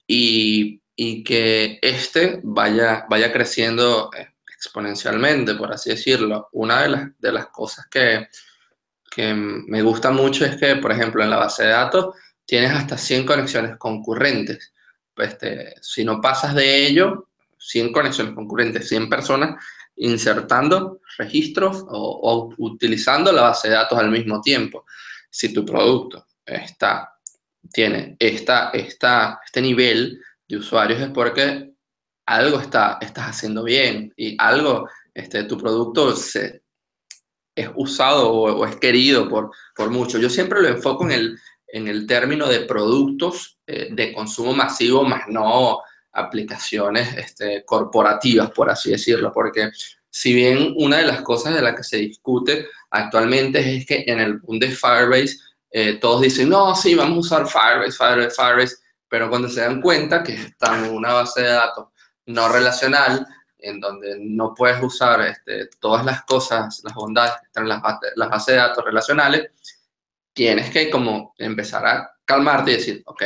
y, 0.06 0.82
y 0.96 1.22
que 1.22 1.78
este 1.82 2.40
vaya, 2.42 3.06
vaya 3.08 3.32
creciendo 3.32 4.10
eh, 4.16 4.28
exponencialmente, 4.56 5.54
por 5.54 5.72
así 5.72 5.90
decirlo. 5.90 6.48
Una 6.52 6.82
de 6.82 6.88
las, 6.88 7.18
de 7.18 7.32
las 7.32 7.46
cosas 7.48 7.86
que, 7.88 8.28
que 9.10 9.32
me 9.34 9.82
gusta 9.82 10.10
mucho 10.10 10.44
es 10.44 10.56
que, 10.56 10.76
por 10.76 10.90
ejemplo, 10.90 11.22
en 11.22 11.30
la 11.30 11.36
base 11.36 11.64
de 11.64 11.70
datos, 11.70 12.14
tienes 12.46 12.70
hasta 12.70 12.96
100 12.96 13.26
conexiones 13.26 13.76
concurrentes. 13.76 14.72
Este, 15.16 15.74
si 15.80 16.04
no 16.04 16.20
pasas 16.20 16.54
de 16.54 16.86
ello, 16.86 17.28
100 17.58 17.92
conexiones 17.92 18.34
concurrentes, 18.34 18.88
100 18.88 19.08
personas 19.08 19.62
insertando 19.96 21.00
registros 21.18 21.84
o, 21.88 22.54
utilizando 22.58 23.32
la 23.32 23.42
base 23.42 23.68
de 23.68 23.74
datos 23.74 23.98
al 23.98 24.10
mismo 24.10 24.40
tiempo. 24.40 24.84
Si 25.28 25.52
tu 25.52 25.64
producto 25.64 26.26
está, 26.44 27.14
tiene 27.72 28.16
este 28.18 29.62
nivel 29.62 30.20
de 30.48 30.56
usuarios 30.56 31.00
es 31.00 31.08
porque 31.08 31.72
algo 32.26 32.60
está, 32.60 32.98
estás 33.00 33.30
haciendo 33.30 33.64
bien 33.64 34.12
y 34.16 34.36
algo, 34.38 34.88
este, 35.14 35.44
tu 35.44 35.56
producto 35.56 36.14
se, 36.14 36.62
es 37.54 37.70
usado 37.74 38.30
o, 38.30 38.66
es 38.66 38.76
querido 38.76 39.28
por, 39.28 39.50
por 39.74 39.90
mucho. 39.90 40.18
Yo 40.18 40.28
siempre 40.28 40.60
lo 40.60 40.68
enfoco 40.68 41.04
en 41.04 41.12
el, 41.12 41.40
en 41.68 41.88
el 41.88 42.06
término 42.06 42.48
de 42.48 42.60
productos 42.60 43.58
eh, 43.66 43.88
de 43.90 44.12
consumo 44.12 44.52
masivo, 44.52 45.02
más 45.02 45.22
no 45.28 45.80
aplicaciones 46.12 47.14
este, 47.16 47.64
corporativas, 47.64 48.50
por 48.50 48.70
así 48.70 48.90
decirlo, 48.90 49.32
porque 49.32 49.70
si 50.08 50.32
bien 50.32 50.72
una 50.78 50.98
de 50.98 51.06
las 51.06 51.20
cosas 51.20 51.54
de 51.54 51.60
las 51.60 51.74
que 51.74 51.82
se 51.82 51.98
discute 51.98 52.68
actualmente 52.90 53.76
es 53.76 53.84
que 53.84 54.04
en 54.06 54.20
el 54.20 54.38
boom 54.38 54.58
de 54.58 54.70
Firebase 54.70 55.36
eh, 55.70 55.98
todos 56.00 56.22
dicen, 56.22 56.48
no, 56.48 56.74
sí, 56.74 56.94
vamos 56.94 57.30
a 57.30 57.42
usar 57.42 57.46
Firebase, 57.46 57.98
Firebase, 57.98 58.34
Firebase, 58.34 58.76
pero 59.08 59.28
cuando 59.28 59.48
se 59.48 59.60
dan 59.60 59.82
cuenta 59.82 60.22
que 60.22 60.34
están 60.34 60.86
en 60.86 60.94
una 60.94 61.12
base 61.12 61.42
de 61.42 61.48
datos 61.48 61.88
no 62.26 62.48
relacional, 62.48 63.26
en 63.58 63.80
donde 63.80 64.16
no 64.20 64.54
puedes 64.54 64.82
usar 64.82 65.20
este, 65.22 65.68
todas 65.80 66.04
las 66.04 66.22
cosas, 66.22 66.80
las 66.82 66.94
bondades 66.94 67.32
que 67.40 67.46
están 67.46 67.64
en 67.64 67.68
las, 67.70 67.82
las 68.14 68.30
bases 68.30 68.54
de 68.54 68.60
datos 68.60 68.84
relacionales, 68.84 69.50
tienes 70.36 70.70
que 70.70 70.90
como 70.90 71.34
empezar 71.38 71.86
a 71.86 72.10
calmarte 72.22 72.72
y 72.72 72.74
decir, 72.74 73.02
ok, 73.06 73.22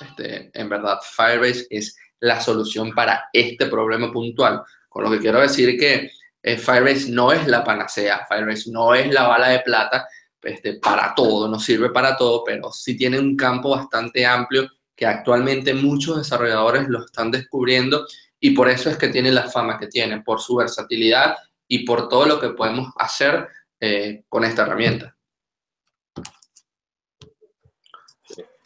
este, 0.00 0.50
en 0.54 0.68
verdad 0.68 0.98
Firebase 1.14 1.66
es 1.68 1.94
la 2.20 2.40
solución 2.40 2.92
para 2.92 3.28
este 3.34 3.66
problema 3.66 4.10
puntual. 4.10 4.62
Con 4.88 5.04
lo 5.04 5.10
que 5.10 5.18
quiero 5.18 5.40
decir 5.40 5.78
que 5.78 6.10
eh, 6.42 6.56
Firebase 6.56 7.10
no 7.10 7.32
es 7.32 7.46
la 7.46 7.62
panacea, 7.62 8.26
Firebase 8.26 8.70
no 8.70 8.94
es 8.94 9.12
la 9.12 9.28
bala 9.28 9.48
de 9.48 9.60
plata 9.60 10.08
este, 10.40 10.74
para 10.74 11.14
todo, 11.14 11.48
no 11.48 11.60
sirve 11.60 11.90
para 11.90 12.16
todo, 12.16 12.42
pero 12.44 12.72
sí 12.72 12.96
tiene 12.96 13.18
un 13.18 13.36
campo 13.36 13.68
bastante 13.76 14.24
amplio 14.24 14.66
que 14.96 15.04
actualmente 15.04 15.74
muchos 15.74 16.16
desarrolladores 16.16 16.88
lo 16.88 17.04
están 17.04 17.30
descubriendo 17.30 18.06
y 18.40 18.52
por 18.52 18.70
eso 18.70 18.88
es 18.88 18.96
que 18.96 19.08
tiene 19.08 19.30
la 19.30 19.50
fama 19.50 19.78
que 19.78 19.86
tiene, 19.86 20.22
por 20.22 20.40
su 20.40 20.56
versatilidad 20.56 21.36
y 21.68 21.84
por 21.84 22.08
todo 22.08 22.24
lo 22.24 22.40
que 22.40 22.50
podemos 22.50 22.90
hacer 22.96 23.48
eh, 23.78 24.24
con 24.30 24.44
esta 24.44 24.62
herramienta. 24.62 25.11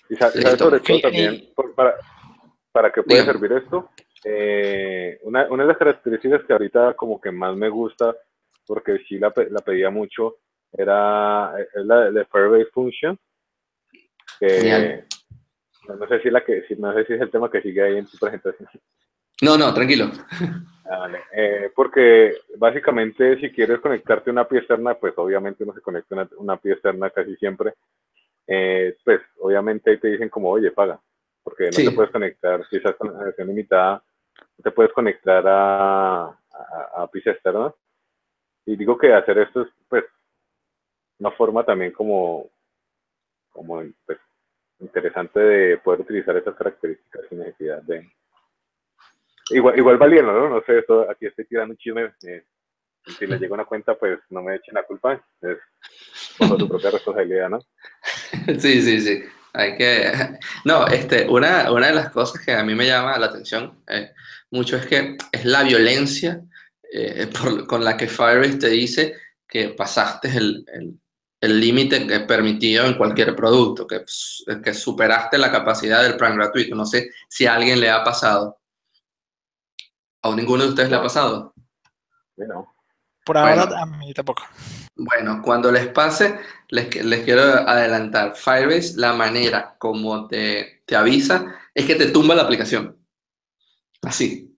Y 0.08 0.16
sabes 0.16 0.42
sobre 0.58 0.80
todo 0.80 1.00
también, 1.00 1.48
para, 1.74 1.94
para 2.72 2.92
qué 2.92 3.02
puede 3.02 3.24
servir 3.24 3.52
esto. 3.52 3.90
Eh, 4.24 5.18
una, 5.22 5.46
una, 5.50 5.62
de 5.62 5.68
las 5.68 5.78
características 5.78 6.44
que 6.44 6.52
ahorita 6.52 6.94
como 6.94 7.20
que 7.20 7.30
más 7.30 7.56
me 7.56 7.68
gusta, 7.68 8.14
porque 8.66 8.98
sí 9.08 9.18
la, 9.18 9.32
la 9.50 9.60
pedía 9.60 9.90
mucho, 9.90 10.36
era 10.72 11.52
la 11.74 12.10
de 12.10 12.24
Firebase 12.26 12.70
Function, 12.72 13.18
que 14.40 15.04
no 15.88 16.08
sé 16.08 16.20
si 16.20 16.30
la 16.30 16.44
que 16.44 16.64
no 16.78 16.92
sé 16.94 17.04
si 17.04 17.12
es 17.14 17.20
el 17.20 17.30
tema 17.30 17.50
que 17.50 17.62
sigue 17.62 17.82
ahí 17.82 17.98
en 17.98 18.06
tu 18.06 18.18
presentación. 18.18 18.68
No, 19.42 19.56
no, 19.58 19.72
tranquilo. 19.72 20.10
Ah, 20.88 21.08
eh, 21.32 21.70
porque 21.74 22.32
básicamente 22.56 23.38
si 23.40 23.50
quieres 23.50 23.80
conectarte 23.80 24.30
a 24.30 24.32
una 24.32 24.42
API 24.42 24.58
externa, 24.58 24.94
pues 24.94 25.14
obviamente 25.16 25.64
uno 25.64 25.74
se 25.74 25.80
conecta 25.80 26.14
a 26.14 26.18
una, 26.18 26.28
una 26.38 26.52
API 26.54 26.70
externa 26.70 27.10
casi 27.10 27.34
siempre 27.36 27.74
eh, 28.46 28.96
pues 29.04 29.20
obviamente 29.40 29.90
ahí 29.90 29.98
te 29.98 30.09
dicen 30.09 30.28
como, 30.28 30.50
oye, 30.50 30.70
paga, 30.70 31.00
porque 31.42 31.64
no 31.64 31.90
te 31.90 31.90
puedes 31.90 32.12
conectar, 32.12 32.66
si 32.68 32.76
estás 32.76 32.96
con 32.96 33.18
versión 33.18 33.48
limitada, 33.48 34.02
no 34.59 34.62
te 34.62 34.70
puedes 34.70 34.92
conectar 34.92 35.46
a, 35.46 36.24
a, 36.24 36.32
a 36.96 37.11
externas. 37.12 37.74
Y 38.64 38.76
digo 38.76 38.98
que 38.98 39.12
hacer 39.12 39.38
esto 39.38 39.62
es, 39.62 39.68
pues, 39.88 40.04
una 41.18 41.30
forma 41.30 41.64
también 41.64 41.92
como, 41.92 42.50
como 43.50 43.82
pues, 44.04 44.18
interesante 44.80 45.40
de 45.40 45.78
poder 45.78 46.00
utilizar 46.00 46.37
esas 46.37 46.54
características 46.56 47.22
sin 47.28 47.38
necesidad 47.38 47.82
de... 47.82 48.11
Igual, 49.50 49.78
igual 49.78 49.96
valiendo, 49.96 50.32
¿no? 50.32 50.48
No 50.48 50.62
sé, 50.62 50.80
esto, 50.80 51.09
aquí 51.09 51.26
estoy 51.26 51.44
tirando 51.44 51.72
un 51.72 51.78
chisme. 51.78 52.12
Eh, 52.24 52.44
si 53.04 53.26
les 53.26 53.40
llega 53.40 53.54
una 53.54 53.64
cuenta, 53.64 53.94
pues 53.94 54.18
no 54.30 54.42
me 54.42 54.56
echen 54.56 54.74
la 54.74 54.82
culpa. 54.82 55.24
Es 55.40 55.59
bajo 56.40 56.56
tu 56.56 56.68
propia 56.68 56.90
responsabilidad, 56.90 57.48
¿no? 57.48 57.61
Sí, 58.58 58.82
sí, 58.82 59.00
sí. 59.00 59.22
Hay 59.52 59.76
que... 59.76 60.38
No, 60.64 60.86
este, 60.86 61.28
una, 61.28 61.70
una 61.70 61.88
de 61.88 61.94
las 61.94 62.10
cosas 62.10 62.42
que 62.42 62.52
a 62.52 62.62
mí 62.62 62.74
me 62.74 62.86
llama 62.86 63.18
la 63.18 63.26
atención 63.26 63.82
eh, 63.88 64.12
mucho 64.50 64.76
es 64.76 64.86
que 64.86 65.16
es 65.32 65.44
la 65.44 65.62
violencia 65.62 66.42
eh, 66.92 67.30
con 67.66 67.84
la 67.84 67.96
que 67.96 68.08
Firebase 68.08 68.58
te 68.58 68.68
dice 68.68 69.14
que 69.46 69.70
pasaste 69.70 70.28
el 71.40 71.60
límite 71.60 72.20
permitido 72.20 72.84
en 72.86 72.96
cualquier 72.96 73.34
producto, 73.36 73.86
que, 73.86 74.04
que 74.62 74.74
superaste 74.74 75.38
la 75.38 75.50
capacidad 75.50 76.02
del 76.02 76.16
plan 76.16 76.36
gratuito. 76.36 76.74
No 76.74 76.86
sé 76.86 77.10
si 77.28 77.46
a 77.46 77.54
alguien 77.54 77.80
le 77.80 77.90
ha 77.90 78.02
pasado. 78.02 78.58
¿A 80.22 80.34
ninguno 80.34 80.64
de 80.64 80.70
ustedes 80.70 80.90
le 80.90 80.96
ha 80.96 81.02
pasado? 81.02 81.54
No. 82.36 82.74
Por 83.24 83.38
ahora 83.38 83.62
a 83.62 83.86
mí 83.86 84.12
tampoco. 84.12 84.42
Bueno, 84.96 85.42
cuando 85.42 85.70
les 85.70 85.88
pase, 85.88 86.38
les, 86.68 87.04
les, 87.04 87.24
quiero 87.24 87.42
adelantar. 87.42 88.35
Firebase, 88.35 88.94
la 88.96 89.12
manera 89.12 89.76
como 89.78 90.26
te, 90.26 90.82
te 90.87 90.96
avisa 90.96 91.54
es 91.74 91.85
que 91.85 91.94
te 91.96 92.06
tumba 92.06 92.35
la 92.35 92.42
aplicación. 92.42 92.96
Así. 94.02 94.56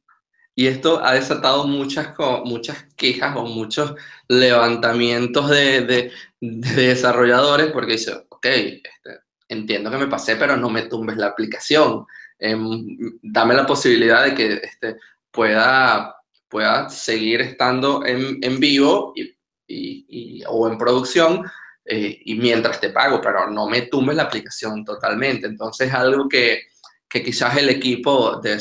Y 0.55 0.66
esto 0.66 1.05
ha 1.05 1.14
desatado 1.14 1.66
muchas, 1.66 2.14
muchas 2.44 2.85
quejas 2.96 3.37
o 3.37 3.44
muchos 3.44 3.94
levantamientos 4.29 5.48
de, 5.51 5.83
de, 5.83 6.12
desarrolladores 6.40 7.70
porque 7.72 7.92
dice, 7.92 8.12
ok, 8.29 8.44
este, 8.46 9.20
entiendo 9.48 9.90
que 9.90 9.98
me 9.98 10.09
pasé, 10.09 10.37
pero 10.37 10.57
no 10.57 10.68
me 10.70 10.83
tumbes 10.83 11.16
la 11.16 11.29
aplicación. 11.29 12.07
Em, 12.38 13.18
dame 13.22 13.55
la 13.55 13.66
posibilidad 13.66 14.24
de 14.24 14.35
que 14.35 14.55
este, 14.55 14.96
pueda, 15.31 16.16
pueda 16.48 16.88
seguir 16.90 17.40
estando 17.40 18.05
en, 18.05 18.38
en 18.42 18.61
vivo 18.61 19.12
y, 19.16 19.38
y, 19.68 20.42
o 20.46 20.68
en 20.68 20.78
producción 20.78 21.44
eh, 21.85 22.20
y 22.24 22.35
mientras 22.37 22.81
te 22.81 22.90
pago, 22.90 23.20
pero 23.20 23.48
no 23.50 23.68
me 23.68 23.83
tumbes 23.83 24.16
la 24.16 24.24
aplicación 24.24 24.85
totalmente. 24.85 25.46
Entonces, 25.46 25.92
algo 25.92 26.28
que, 26.28 26.62
que 27.09 27.22
quizás 27.22 27.57
el 27.57 27.68
equipo 27.68 28.40
de, 28.40 28.59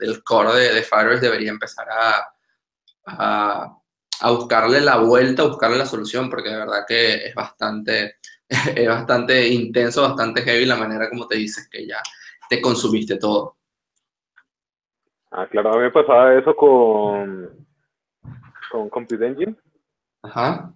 del 0.00 0.22
core 0.24 0.54
de, 0.54 0.74
de 0.74 0.82
Firebase 0.82 1.20
debería 1.20 1.50
empezar 1.50 1.86
a, 1.90 2.34
a, 3.06 3.78
a, 4.20 4.30
buscarle 4.30 4.80
la 4.80 4.98
vuelta, 4.98 5.42
a 5.42 5.48
buscarle 5.48 5.78
la 5.78 5.86
solución, 5.86 6.30
porque 6.30 6.50
de 6.50 6.56
verdad 6.56 6.84
que 6.86 7.26
es 7.26 7.34
bastante, 7.34 8.16
es 8.48 8.88
bastante 8.88 9.48
intenso, 9.48 10.02
bastante 10.02 10.42
heavy 10.42 10.66
la 10.66 10.76
manera 10.76 11.08
como 11.08 11.26
te 11.26 11.36
dices 11.36 11.68
que 11.70 11.86
ya 11.86 12.00
te 12.48 12.60
consumiste 12.60 13.16
todo. 13.18 13.56
Ah, 15.30 15.48
claro, 15.50 15.72
a 15.72 15.76
mí 15.76 15.82
me 15.82 15.90
pasaba 15.90 16.34
eso 16.34 16.54
con, 16.54 17.66
con 18.70 18.88
Compute 18.88 19.26
Engine. 19.26 19.56
Ajá. 20.24 20.72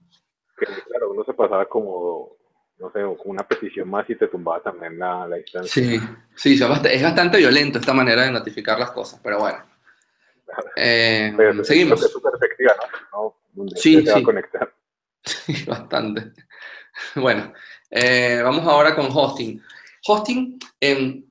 Que 0.58 0.66
claro, 0.66 1.10
uno 1.12 1.24
se 1.24 1.32
pasaba 1.32 1.66
como, 1.66 2.36
no 2.78 2.90
sé, 2.92 3.00
como 3.00 3.30
una 3.32 3.46
petición 3.46 3.88
más 3.88 4.08
y 4.10 4.14
te 4.16 4.28
tumbaba 4.28 4.62
también 4.62 4.98
la, 4.98 5.26
la 5.26 5.38
instancia. 5.38 5.82
Sí, 5.82 6.00
sí, 6.36 6.54
es 6.54 7.02
bastante 7.02 7.38
violento 7.38 7.78
esta 7.78 7.94
manera 7.94 8.24
de 8.24 8.32
notificar 8.32 8.78
las 8.78 8.90
cosas, 8.90 9.20
pero 9.22 9.38
bueno. 9.38 9.58
Eh, 10.76 11.34
seguimos. 11.62 12.02
Es 12.02 12.10
súper 12.10 12.32
efectiva, 12.36 12.74
¿no? 13.12 13.36
sí, 13.74 14.04
sí. 14.06 14.24
Sí, 15.24 15.64
bastante. 15.66 16.32
Bueno, 17.14 17.52
eh, 17.90 18.40
vamos 18.42 18.66
ahora 18.66 18.94
con 18.94 19.08
hosting. 19.12 19.60
Hosting, 20.06 20.58
eh, 20.80 21.22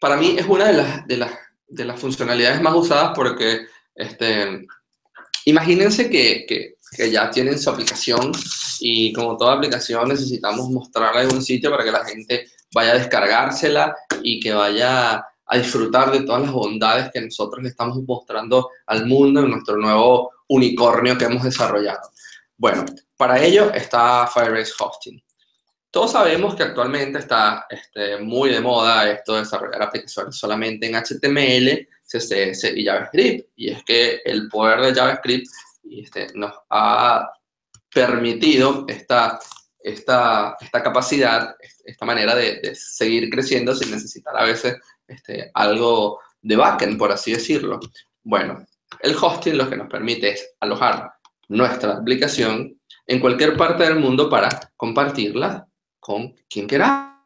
para 0.00 0.16
mí, 0.16 0.36
es 0.38 0.46
una 0.46 0.66
de 0.66 0.72
las, 0.74 1.06
de 1.06 1.16
las, 1.16 1.32
de 1.66 1.84
las 1.84 1.98
funcionalidades 1.98 2.60
más 2.60 2.74
usadas 2.74 3.12
porque, 3.14 3.66
este, 3.94 4.66
imagínense 5.46 6.10
que, 6.10 6.44
que, 6.46 6.75
que, 6.96 7.10
ya 7.10 7.30
tienen 7.30 7.58
su 7.58 7.70
aplicación 7.70 8.32
y 8.80 9.12
como 9.12 9.36
toda 9.36 9.54
aplicación 9.54 10.08
necesitamos 10.08 10.70
mostrarla 10.70 11.22
en 11.22 11.32
un 11.32 11.42
sitio 11.42 11.70
para 11.70 11.84
que 11.84 11.92
la 11.92 12.04
gente 12.04 12.46
vaya 12.72 12.92
a 12.92 12.98
descargársela 12.98 13.96
y 14.22 14.40
que 14.40 14.52
vaya 14.52 15.24
a 15.46 15.58
disfrutar 15.58 16.10
de 16.10 16.22
todas 16.22 16.42
las 16.42 16.52
bondades 16.52 17.10
que 17.12 17.20
nosotros 17.20 17.62
le 17.62 17.70
estamos 17.70 17.98
mostrando 18.02 18.70
al 18.86 19.06
mundo 19.06 19.40
en 19.40 19.50
nuestro 19.50 19.76
nuevo 19.76 20.32
unicornio 20.48 21.16
que 21.16 21.24
hemos 21.24 21.42
desarrollado. 21.42 22.10
Bueno, 22.56 22.84
para 23.16 23.42
ello 23.42 23.72
está 23.72 24.26
Firebase 24.26 24.72
Hosting. 24.78 25.22
Todos 25.90 26.12
sabemos 26.12 26.54
que 26.54 26.62
actualmente 26.62 27.20
está 27.20 27.66
este, 27.70 28.18
muy 28.18 28.50
de 28.50 28.60
moda 28.60 29.10
esto 29.10 29.34
de 29.34 29.40
desarrollar 29.40 29.82
aplicaciones 29.82 30.36
solamente 30.36 30.86
en 30.86 30.94
HTML, 30.94 31.88
CSS 32.06 32.72
y 32.76 32.84
JavaScript. 32.84 33.48
Y 33.56 33.70
es 33.70 33.82
que 33.84 34.20
el 34.24 34.48
poder 34.48 34.80
de 34.80 34.94
JavaScript 34.94 35.46
este, 35.90 36.28
nos 36.34 36.52
ha 36.70 37.30
permitido 37.92 38.84
esta, 38.88 39.38
esta, 39.78 40.56
esta 40.60 40.82
capacidad, 40.82 41.54
esta 41.84 42.04
manera 42.04 42.34
de, 42.34 42.74
seguir 42.74 43.30
creciendo 43.30 43.74
sin 43.74 43.90
necesitar 43.90 44.36
a 44.36 44.44
veces 44.44 44.76
este, 45.06 45.50
algo 45.54 46.20
de 46.42 46.56
backend, 46.56 46.98
por 46.98 47.12
así 47.12 47.32
decirlo. 47.32 47.80
Bueno, 48.22 48.66
el 49.00 49.16
hosting 49.20 49.56
lo 49.56 49.68
que 49.68 49.76
nos 49.76 49.88
permite 49.88 50.30
es 50.30 50.54
alojar 50.60 51.12
nuestra 51.48 51.94
aplicación 51.94 52.80
en 53.06 53.20
cualquier 53.20 53.56
parte 53.56 53.84
del 53.84 54.00
mundo 54.00 54.28
para 54.28 54.48
compartirla 54.76 55.66
con 56.00 56.34
quien 56.48 56.66
quiera, 56.66 57.24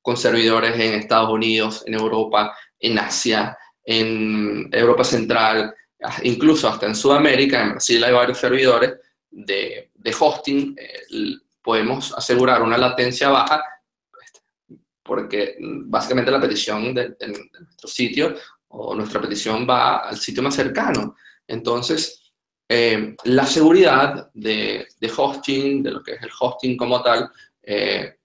con 0.00 0.16
servidores 0.16 0.74
en 0.74 0.94
Estados 0.94 1.30
Unidos, 1.30 1.82
en 1.86 1.94
Europa, 1.94 2.56
en 2.78 2.98
Asia, 2.98 3.56
en 3.84 4.68
Europa 4.72 5.04
Central, 5.04 5.74
incluso 6.22 6.68
hasta 6.68 6.86
en 6.86 6.94
Sudamérica, 6.94 7.62
en 7.62 7.70
Brasil 7.72 8.02
hay 8.02 8.12
varios 8.12 8.38
servidores 8.38 8.94
de, 9.30 9.90
de 9.94 10.16
hosting, 10.18 10.76
eh, 10.78 11.36
podemos 11.62 12.12
asegurar 12.16 12.62
una 12.62 12.76
latencia 12.76 13.28
baja 13.28 13.62
porque 15.02 15.56
básicamente 15.60 16.30
la 16.30 16.40
petición 16.40 16.94
de, 16.94 17.10
de, 17.10 17.28
nuestro 17.28 17.88
sitio 17.88 18.34
o 18.68 18.94
nuestra 18.94 19.20
petición 19.20 19.66
va 19.68 19.98
al 19.98 20.16
sitio 20.16 20.42
más 20.42 20.54
cercano. 20.54 21.16
Entonces, 21.46 22.32
eh, 22.68 23.14
la 23.24 23.44
seguridad 23.44 24.30
de, 24.32 24.88
de, 24.98 25.12
hosting, 25.14 25.82
de 25.82 25.90
lo 25.90 26.02
que 26.02 26.12
es 26.12 26.22
el 26.22 26.30
hosting 26.38 26.76
como 26.76 27.02
tal, 27.02 27.30
eh, 27.62 28.16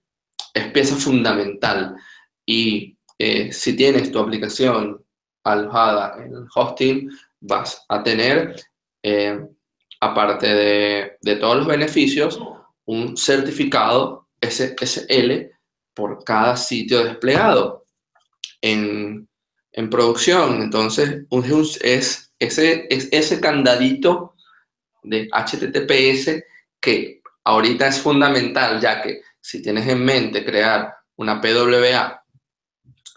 es 0.54 0.72
pieza 0.72 0.96
fundamental. 0.96 1.96
Y 2.46 2.98
eh, 3.18 3.52
si 3.52 3.76
tienes 3.76 4.12
tu 4.12 4.20
aplicación 4.20 5.04
alojada 5.44 6.24
en 6.24 6.34
el 6.34 6.48
hosting, 6.54 7.10
vas 7.40 7.86
a 7.90 8.04
tener, 8.04 8.56
eh, 9.04 9.40
aparte 10.00 10.48
de, 11.22 11.36
todos 11.38 11.58
los 11.58 11.68
beneficios, 11.68 12.40
un 12.86 13.18
certificado 13.18 14.28
SSL 14.42 15.52
por 15.94 16.24
cada 16.24 16.56
sitio 16.58 17.04
desplegado 17.04 17.86
en, 18.62 19.28
en 19.72 19.90
producción. 19.90 20.62
Entonces, 20.62 21.26
es 21.82 22.34
ese, 22.40 22.88
es 22.90 23.10
ese 23.12 23.42
candadito 23.42 24.36
de 25.04 25.28
HTTPS 25.32 26.44
que 26.80 27.22
ahorita 27.44 27.88
es 27.88 28.00
fundamental, 28.00 28.80
ya 28.80 29.02
que 29.02 29.22
si 29.42 29.62
tienes 29.62 29.88
en 29.88 30.04
mente 30.04 30.46
crear 30.46 30.94
una 31.16 31.42
PWA, 31.42 32.24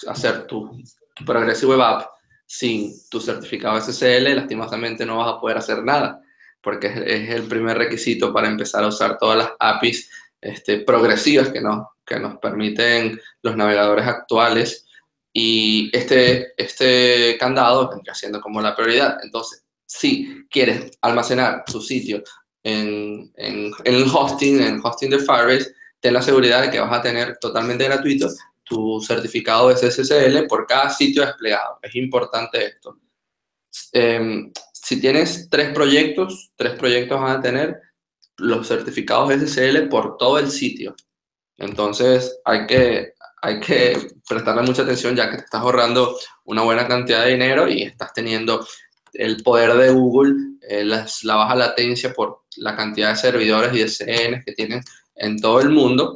hacer 0.07 0.47
tu, 0.47 0.81
Progressive 1.27 1.73
Web 1.73 1.83
App 1.83 2.07
sin 2.53 2.93
tu 3.09 3.21
certificado 3.21 3.81
SSL, 3.81 4.35
lastimosamente 4.35 5.07
no 5.07 5.19
vas 5.19 5.29
a 5.29 5.41
poder 5.41 5.59
hacer 5.59 5.85
nada, 5.85 6.21
porque 6.61 6.89
es, 6.89 7.31
el 7.31 7.45
primer 7.45 7.79
requisito 7.79 8.33
para 8.33 8.49
empezar 8.49 8.83
a 8.83 8.89
usar 8.89 9.19
todas 9.19 9.39
las 9.39 9.51
APIs 9.61 10.11
este, 10.41 10.81
progresivas 10.81 11.51
que 11.51 11.61
nos, 11.61 11.87
que 12.05 12.19
nos 12.19 12.39
permiten 12.39 13.21
los 13.43 13.57
navegadores 13.57 14.05
actuales. 14.05 14.85
Y 15.33 15.97
este, 15.97 16.53
este 16.61 17.39
candado 17.39 17.89
vendría 17.89 18.15
siendo 18.15 18.41
como 18.41 18.61
la 18.61 18.75
prioridad. 18.75 19.19
Entonces, 19.23 19.65
si 19.87 20.45
quieres 20.51 20.99
almacenar 21.03 21.63
tu 21.65 21.81
sitio 21.81 22.21
en, 22.65 23.31
en, 23.37 23.71
el 23.85 24.11
hosting, 24.13 24.61
en 24.61 24.75
el 24.75 24.81
hosting 24.83 25.11
de 25.11 25.21
Firebase, 25.21 25.73
ten 26.01 26.15
la 26.15 26.23
seguridad 26.23 26.63
de 26.63 26.71
que 26.73 26.81
vas 26.81 26.99
a 26.99 27.03
tener 27.03 27.39
totalmente 27.41 27.85
gratuito 27.85 28.29
tu 28.71 29.01
certificado 29.01 29.69
de 29.69 29.77
SSL 29.77 30.47
por 30.47 30.65
cada 30.65 30.89
sitio 30.91 31.27
desplegado. 31.27 31.81
Es 31.83 31.93
importante 31.97 32.65
esto. 32.67 33.01
Eh, 33.93 34.49
si 34.73 35.01
tienes 35.01 35.49
tres 35.51 35.75
proyectos, 35.75 36.53
tres 36.55 36.79
proyectos 36.79 37.21
van 37.21 37.39
a 37.39 37.43
tener 37.43 37.81
los 38.37 38.69
certificados 38.69 39.33
SSL 39.33 39.89
por 39.89 40.17
todo 40.17 40.39
el 40.39 40.53
sitio. 40.53 40.95
Entonces 41.57 42.41
hay 42.45 42.67
que, 42.69 43.15
hay 43.43 43.59
que 43.59 44.13
prestarle 44.29 44.63
mucha 44.63 44.83
atención 44.83 45.17
ya 45.17 45.29
que 45.29 45.39
te 45.39 45.45
estás 45.45 45.63
ahorrando 45.63 46.17
una 46.45 46.63
buena 46.63 46.87
cantidad 46.87 47.25
de 47.25 47.33
dinero 47.33 47.69
y 47.69 47.83
estás 47.83 48.13
teniendo 48.15 48.65
el 49.15 49.43
poder 49.43 49.75
de 49.75 49.91
Google, 49.91 50.33
eh, 50.63 50.85
la, 50.85 51.09
la 51.25 51.35
baja 51.35 51.57
latencia 51.57 52.13
por 52.13 52.45
la 52.59 52.77
cantidad 52.77 53.11
de 53.11 53.17
servidores 53.17 53.75
y 53.75 54.05
de 54.05 54.43
que 54.47 54.53
tienen 54.53 54.81
en 55.17 55.41
todo 55.41 55.61
el 55.61 55.71
mundo. 55.71 56.15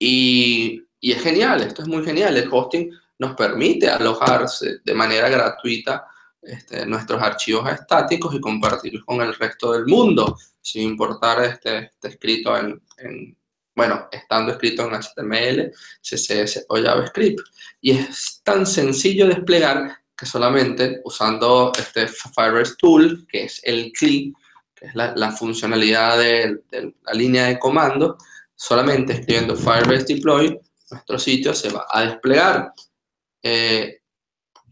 Y, 0.00 0.82
y, 1.02 1.12
es 1.12 1.22
genial, 1.22 1.62
esto 1.62 1.82
es 1.82 1.88
muy 1.88 2.04
genial. 2.04 2.36
El 2.36 2.48
hosting 2.50 2.90
nos 3.18 3.34
permite 3.34 3.88
alojarse 3.88 4.78
de 4.84 4.94
manera 4.94 5.28
gratuita 5.28 6.06
este, 6.40 6.86
nuestros 6.86 7.22
archivos 7.22 7.70
estáticos 7.70 8.34
y 8.34 8.40
compartirlos 8.40 9.04
con 9.04 9.20
el 9.20 9.34
resto 9.34 9.72
del 9.72 9.86
mundo, 9.86 10.36
sin 10.60 10.82
importar 10.82 11.44
este, 11.44 11.78
este 11.78 12.08
escrito 12.08 12.56
en, 12.56 12.82
en, 12.98 13.36
bueno, 13.74 14.08
estando 14.10 14.52
escrito 14.52 14.88
en 14.88 14.94
HTML, 14.94 15.72
CSS 16.00 16.66
o 16.68 16.76
JavaScript. 16.76 17.40
Y 17.80 17.92
es 17.92 18.40
tan 18.42 18.66
sencillo 18.66 19.26
desplegar 19.26 19.98
que 20.16 20.26
solamente 20.26 21.00
usando 21.04 21.72
este 21.78 22.06
Firebase 22.08 22.74
Tool, 22.78 23.26
que 23.28 23.44
es 23.44 23.60
el 23.64 23.92
CLI, 23.92 24.32
es 24.80 24.94
la, 24.96 25.14
la 25.14 25.30
funcionalidad 25.30 26.18
de, 26.18 26.60
de, 26.70 26.94
la 27.02 27.12
línea 27.12 27.46
de 27.46 27.58
comando, 27.58 28.18
solamente 28.54 29.12
escribiendo 29.12 29.56
Firebase 29.56 30.14
Deploy, 30.14 30.58
nuestro 30.92 31.18
sitio 31.18 31.54
se 31.54 31.70
va 31.70 31.86
a 31.90 32.02
desplegar. 32.02 32.72
Eh, 33.42 33.98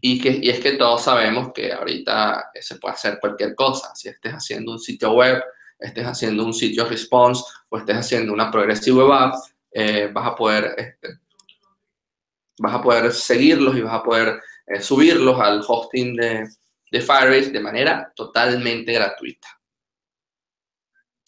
y, 0.00 0.20
que, 0.20 0.38
y 0.40 0.48
es 0.48 0.60
que 0.60 0.72
todos 0.72 1.02
sabemos 1.02 1.52
que 1.52 1.72
ahorita 1.72 2.50
se 2.60 2.76
puede 2.76 2.94
hacer 2.94 3.18
cualquier 3.20 3.54
cosa. 3.54 3.94
Si 3.94 4.08
estés 4.08 4.32
haciendo 4.32 4.72
un 4.72 4.78
sitio 4.78 5.12
web 5.12 5.42
estés 5.80 6.06
haciendo 6.06 6.44
un 6.44 6.52
sitio 6.52 6.84
response 6.84 7.42
o 7.68 7.78
estés 7.78 7.96
haciendo 7.96 8.32
una 8.32 8.50
progressive 8.50 8.98
web 8.98 9.12
app, 9.12 9.34
eh, 9.72 10.10
vas 10.12 10.26
a 10.26 10.34
poder 10.34 10.74
este, 10.76 11.20
vas 12.58 12.74
a 12.74 12.82
poder 12.82 13.12
seguirlos 13.12 13.76
y 13.76 13.80
vas 13.80 13.94
a 13.94 14.02
poder 14.02 14.40
eh, 14.66 14.80
subirlos 14.80 15.40
al 15.40 15.62
hosting 15.66 16.16
de, 16.16 16.48
de 16.90 17.00
Firebase 17.00 17.50
de 17.50 17.60
manera 17.60 18.12
totalmente 18.14 18.92
gratuita. 18.92 19.48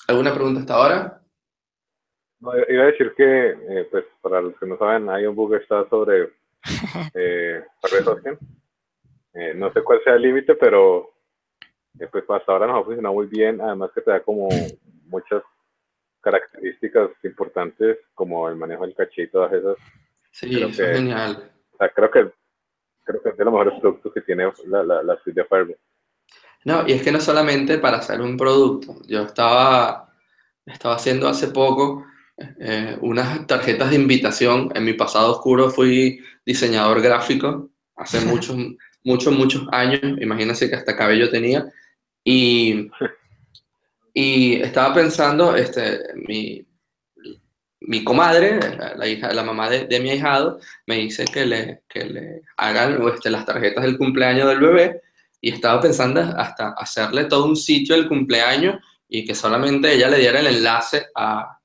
¿Alguna 0.08 0.34
pregunta 0.34 0.60
hasta 0.60 0.74
ahora? 0.74 1.21
Iba 2.68 2.82
a 2.82 2.86
decir 2.86 3.14
que, 3.16 3.50
eh, 3.50 3.88
pues, 3.90 4.04
para 4.20 4.40
los 4.40 4.58
que 4.58 4.66
no 4.66 4.76
saben, 4.76 5.08
hay 5.08 5.26
un 5.26 5.36
bug 5.36 5.54
está 5.54 5.88
sobre 5.88 6.30
eh. 7.14 7.62
Eh, 9.34 9.54
no 9.54 9.72
sé 9.72 9.82
cuál 9.82 10.00
sea 10.04 10.14
el 10.14 10.22
límite, 10.22 10.54
pero 10.56 11.10
eh, 11.98 12.06
pues 12.10 12.24
hasta 12.28 12.52
ahora 12.52 12.66
nos 12.66 12.80
ha 12.80 12.84
funcionado 12.84 13.14
muy 13.14 13.26
bien. 13.26 13.60
Además 13.60 13.90
que 13.94 14.00
te 14.02 14.10
da 14.10 14.20
como 14.20 14.48
muchas 15.06 15.42
características 16.20 17.10
importantes, 17.24 17.98
como 18.14 18.48
el 18.48 18.56
manejo 18.56 18.84
del 18.84 18.94
caché 18.94 19.22
y 19.22 19.28
todas 19.28 19.52
esas. 19.52 19.76
Sí, 20.30 20.62
es 20.62 20.76
genial. 20.76 21.50
O 21.72 21.76
sea, 21.78 21.88
creo 21.90 22.10
que, 22.10 22.30
creo 23.04 23.22
que 23.22 23.28
es 23.30 23.36
de 23.36 23.44
los 23.44 23.52
mejores 23.52 23.80
productos 23.80 24.12
que 24.12 24.20
tiene 24.20 24.50
la, 24.66 24.82
la, 24.82 25.02
la 25.02 25.18
suite 25.22 25.40
de 25.40 25.46
Firebase. 25.46 25.80
No, 26.64 26.86
y 26.86 26.92
es 26.92 27.02
que 27.02 27.10
no 27.10 27.20
solamente 27.20 27.78
para 27.78 27.98
hacer 27.98 28.20
un 28.20 28.36
producto. 28.36 28.94
Yo 29.06 29.22
estaba, 29.22 30.12
estaba 30.64 30.94
haciendo 30.94 31.28
hace 31.28 31.48
poco 31.48 32.04
eh, 32.60 32.96
unas 33.00 33.46
tarjetas 33.46 33.90
de 33.90 33.96
invitación. 33.96 34.70
En 34.74 34.84
mi 34.84 34.94
pasado 34.94 35.32
oscuro 35.32 35.70
fui 35.70 36.20
diseñador 36.44 37.00
gráfico 37.00 37.70
hace 37.96 38.20
muchos, 38.26 38.56
muchos, 39.04 39.32
muchos 39.32 39.66
años. 39.72 40.00
Imagínense 40.20 40.68
que 40.68 40.76
hasta 40.76 40.96
cabello 40.96 41.30
tenía. 41.30 41.64
Y, 42.24 42.90
y 44.14 44.54
estaba 44.54 44.94
pensando, 44.94 45.56
este, 45.56 46.00
mi, 46.14 46.64
mi 47.80 48.04
comadre, 48.04 48.60
la, 48.96 49.06
hija, 49.06 49.32
la 49.32 49.42
mamá 49.42 49.68
de, 49.68 49.86
de, 49.86 50.00
mi 50.00 50.10
ahijado, 50.10 50.60
me 50.86 50.96
dice 50.96 51.24
que 51.24 51.46
le, 51.46 51.82
que 51.88 52.04
le 52.04 52.42
hagan 52.56 53.02
este, 53.08 53.30
las 53.30 53.44
tarjetas 53.44 53.84
del 53.84 53.98
cumpleaños 53.98 54.48
del 54.48 54.60
bebé. 54.60 55.02
Y 55.40 55.50
estaba 55.50 55.80
pensando 55.80 56.20
hasta 56.20 56.74
hacerle 56.78 57.24
todo 57.24 57.46
un 57.46 57.56
sitio 57.56 57.96
del 57.96 58.06
cumpleaños 58.06 58.76
y 59.08 59.24
que 59.24 59.34
solamente 59.34 59.92
ella 59.92 60.08
le 60.08 60.18
diera 60.18 60.40
el 60.40 60.46
enlace 60.46 61.06
a, 61.14 61.58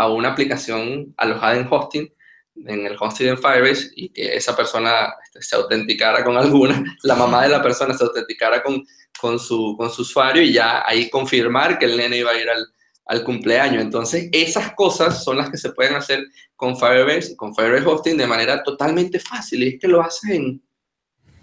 a 0.00 0.08
una 0.08 0.30
aplicación 0.30 1.12
alojada 1.16 1.56
en 1.56 1.68
hosting, 1.70 2.12
en 2.56 2.86
el 2.86 2.96
hosting 2.98 3.28
en 3.28 3.38
Firebase, 3.38 3.90
y 3.94 4.08
que 4.08 4.34
esa 4.34 4.56
persona 4.56 5.14
este, 5.24 5.42
se 5.42 5.56
autenticara 5.56 6.24
con 6.24 6.36
alguna, 6.38 6.82
la 7.02 7.14
mamá 7.14 7.42
de 7.42 7.50
la 7.50 7.62
persona 7.62 7.94
se 7.94 8.04
autenticara 8.04 8.62
con, 8.62 8.84
con, 9.20 9.38
su, 9.38 9.74
con 9.76 9.90
su 9.90 10.02
usuario 10.02 10.42
y 10.42 10.52
ya 10.52 10.82
ahí 10.86 11.10
confirmar 11.10 11.78
que 11.78 11.84
el 11.84 11.96
nene 11.96 12.18
iba 12.18 12.30
a 12.30 12.40
ir 12.40 12.48
al, 12.48 12.66
al 13.06 13.24
cumpleaños. 13.24 13.82
Entonces, 13.82 14.28
esas 14.32 14.74
cosas 14.74 15.22
son 15.22 15.36
las 15.36 15.50
que 15.50 15.58
se 15.58 15.72
pueden 15.72 15.94
hacer 15.94 16.24
con 16.56 16.78
Firebase, 16.78 17.36
con 17.36 17.54
Firebase 17.54 17.86
Hosting 17.86 18.16
de 18.16 18.26
manera 18.26 18.62
totalmente 18.62 19.18
fácil. 19.18 19.62
Y 19.62 19.68
es 19.68 19.80
que 19.80 19.88
lo 19.88 20.00
haces 20.00 20.30
en, 20.30 20.62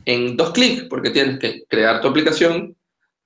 en 0.05 0.37
dos 0.37 0.51
clics, 0.51 0.83
porque 0.83 1.09
tienes 1.09 1.37
que 1.39 1.63
crear 1.67 2.01
tu 2.01 2.07
aplicación, 2.07 2.75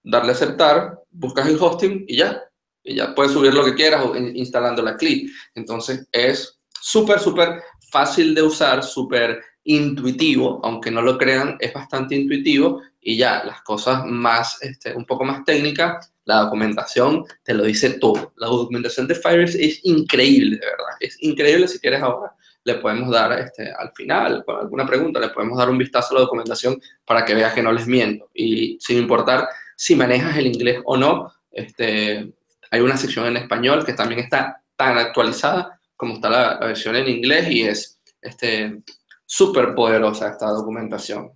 darle 0.04 0.32
a 0.32 0.36
aceptar, 0.36 1.00
buscas 1.12 1.48
el 1.48 1.58
hosting 1.60 2.06
y 2.08 2.18
ya 2.18 2.42
y 2.84 2.96
ya 2.96 3.14
puedes 3.14 3.32
subir 3.32 3.54
lo 3.54 3.64
que 3.66 3.76
quieras 3.76 4.06
instalando 4.34 4.82
la 4.82 4.98
CLI. 4.98 5.32
Entonces 5.56 6.08
es 6.12 6.60
súper, 6.80 7.20
súper 7.20 7.62
fácil 7.92 8.34
de 8.34 8.42
usar, 8.42 8.84
súper 8.84 9.42
intuitivo, 9.64 10.60
aunque 10.64 10.90
no 10.90 11.02
lo 11.02 11.18
crean, 11.18 11.58
es 11.60 11.74
bastante 11.74 12.16
intuitivo 12.16 12.82
y 13.00 13.18
ya 13.18 13.44
las 13.44 13.62
cosas 13.62 14.06
más, 14.06 14.62
este, 14.62 14.96
un 14.96 15.06
poco 15.06 15.24
más 15.24 15.44
técnicas, 15.44 16.12
la 16.26 16.42
documentación 16.44 17.26
te 17.44 17.54
lo 17.54 17.64
dice 17.64 17.92
todo. 17.92 18.34
La 18.38 18.48
documentación 18.48 19.08
de 19.08 19.16
Firebase 19.16 19.64
es 19.64 19.80
increíble, 19.84 20.58
de 20.58 20.66
verdad. 20.66 20.96
Es 21.00 21.18
increíble 21.22 21.68
si 21.68 21.80
quieres 21.80 22.02
ahora. 22.02 22.34
Le 22.64 22.76
podemos 22.76 23.10
dar 23.10 23.40
este, 23.40 23.72
al 23.72 23.92
final, 23.96 24.44
con 24.46 24.58
alguna 24.58 24.86
pregunta, 24.86 25.20
le 25.20 25.30
podemos 25.30 25.58
dar 25.58 25.70
un 25.70 25.80
vistazo 25.80 26.12
a 26.12 26.20
la 26.20 26.22
documentación 26.22 26.80
para 27.06 27.26
que 27.26 27.34
veas 27.34 27.54
que 27.54 27.64
no 27.64 27.72
les 27.72 27.88
miento. 27.88 28.30
Y 28.36 28.78
sin 28.80 29.00
importar 29.00 29.50
si 29.76 29.96
manejas 29.96 30.38
el 30.38 30.46
inglés 30.46 30.80
o 30.86 30.96
no, 30.96 31.32
este, 31.52 32.32
hay 32.72 32.80
una 32.80 32.98
sección 32.98 33.28
en 33.28 33.38
español 33.38 33.86
que 33.86 33.94
también 33.94 34.22
está 34.22 34.64
tan 34.76 34.98
actualizada 34.98 35.80
como 35.96 36.16
está 36.16 36.30
la, 36.32 36.58
versión 36.60 36.96
en 36.96 37.08
inglés 37.08 37.48
y 37.52 37.62
es 37.62 38.02
este, 38.22 38.82
súper 39.24 39.76
poderosa 39.76 40.30
esta 40.30 40.48
documentación. 40.48 41.32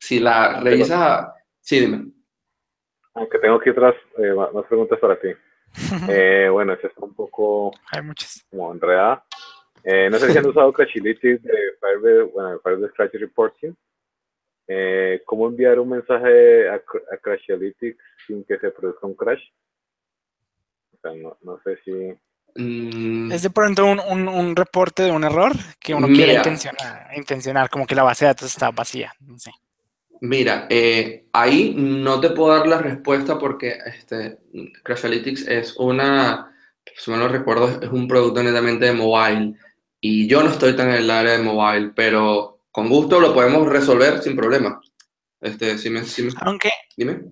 Si 0.00 0.18
la 0.18 0.60
revisas... 0.60 1.28
Sí, 1.60 1.80
dime. 1.80 2.10
Aunque 3.14 3.38
tengo 3.38 3.56
aquí 3.56 3.70
otras 3.70 3.94
eh, 4.16 4.32
más 4.34 4.64
preguntas 4.66 4.98
para 4.98 5.20
ti. 5.20 5.28
Eh, 6.08 6.48
bueno, 6.50 6.72
esta 6.72 6.88
está 6.88 7.04
un 7.04 7.14
poco 7.14 7.70
Hay 7.92 8.02
muchas. 8.02 8.44
como 8.50 8.72
enredada. 8.72 9.24
Eh, 9.84 10.08
no 10.10 10.18
sé 10.18 10.32
si 10.32 10.38
han 10.38 10.46
usado 10.48 10.72
Crashlytics 10.72 11.42
de 11.42 11.58
Firebase, 11.78 12.22
bueno, 12.32 12.58
Firebase 12.60 12.94
Crash 12.94 13.12
Reporting. 13.12 13.74
Eh, 14.66 15.22
¿Cómo 15.26 15.46
enviar 15.46 15.78
un 15.78 15.90
mensaje 15.90 16.68
a, 16.68 16.74
a 16.74 17.16
Crashlytics 17.18 18.02
sin 18.26 18.42
que 18.44 18.58
se 18.58 18.70
produzca 18.70 19.06
un 19.06 19.14
crash? 19.14 19.42
No, 21.04 21.60
sé 21.64 21.78
si... 21.84 21.92
Mm. 22.60 23.30
Es 23.30 23.42
de 23.42 23.50
pronto 23.50 23.84
un, 23.84 24.28
un, 24.28 24.56
reporte 24.56 25.04
de 25.04 25.12
un 25.12 25.24
error 25.24 25.52
que 25.78 25.94
uno 25.94 26.08
quiere 26.08 26.34
intencionar, 26.34 27.10
intencionar, 27.14 27.70
como 27.70 27.86
que 27.86 27.94
la 27.94 28.02
base 28.02 28.24
de 28.24 28.30
datos 28.30 28.48
está 28.48 28.70
vacía. 28.70 29.12
No 29.20 29.38
sé. 29.38 29.52
Mira, 30.20 30.66
eh, 30.68 31.26
ahí 31.32 31.74
no 31.76 32.20
te 32.20 32.30
puedo 32.30 32.56
dar 32.56 32.66
la 32.66 32.78
respuesta 32.78 33.38
porque 33.38 33.78
este, 33.86 34.38
Crashlytics 34.82 35.46
es 35.46 35.76
una, 35.76 36.52
si 36.96 37.10
me 37.10 37.18
lo 37.18 37.28
recuerdo, 37.28 37.80
es 37.80 37.88
un 37.88 38.08
producto 38.08 38.42
netamente 38.42 38.86
de 38.86 38.92
mobile 38.92 39.54
y 40.00 40.26
yo 40.26 40.42
no 40.42 40.50
estoy 40.50 40.74
tan 40.74 40.88
en 40.88 40.96
el 40.96 41.10
área 41.10 41.32
de 41.32 41.44
mobile, 41.44 41.92
pero 41.94 42.60
con 42.72 42.88
gusto 42.88 43.20
lo 43.20 43.32
podemos 43.32 43.68
resolver 43.68 44.20
sin 44.20 44.36
problema. 44.36 44.80
Este, 45.40 45.78
si 45.78 45.88
me, 45.88 46.02
aunque, 46.40 46.70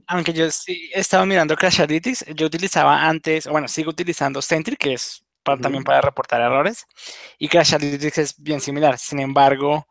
aunque 0.07 0.33
yo 0.33 0.49
sí 0.51 0.91
estaba 0.95 1.27
mirando 1.27 1.57
Crashlytics, 1.57 2.25
yo 2.35 2.47
utilizaba 2.47 3.05
antes, 3.09 3.49
bueno, 3.49 3.67
sigo 3.67 3.91
utilizando 3.91 4.41
Sentry, 4.41 4.77
que 4.77 4.93
es 4.93 5.25
también 5.43 5.85
para 5.85 6.01
reportar 6.01 6.41
errores, 6.41 6.85
y 7.39 7.49
Crashlytics 7.49 8.19
es 8.19 8.35
bien 8.41 8.61
similar. 8.61 8.99
Sin 8.99 9.19
embargo, 9.19 9.87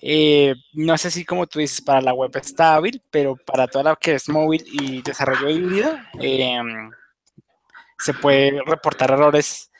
eh, 0.00 0.54
no 0.72 0.98
sé 0.98 1.10
si 1.12 1.24
como 1.24 1.46
tú 1.46 1.60
dices, 1.60 1.80
para 1.80 2.00
la 2.00 2.12
web 2.12 2.30
está 2.36 2.74
hábil, 2.74 3.00
pero 3.10 3.36
para 3.36 3.68
toda 3.68 3.84
la 3.84 3.96
que 3.96 4.14
es 4.14 4.28
móvil 4.28 4.64
y 4.66 5.00
desarrollo 5.02 5.48
híbrido, 5.48 5.96
em, 6.20 6.90
se 7.98 8.14
puede 8.14 8.60
reportar 8.66 9.12
errores 9.12 9.70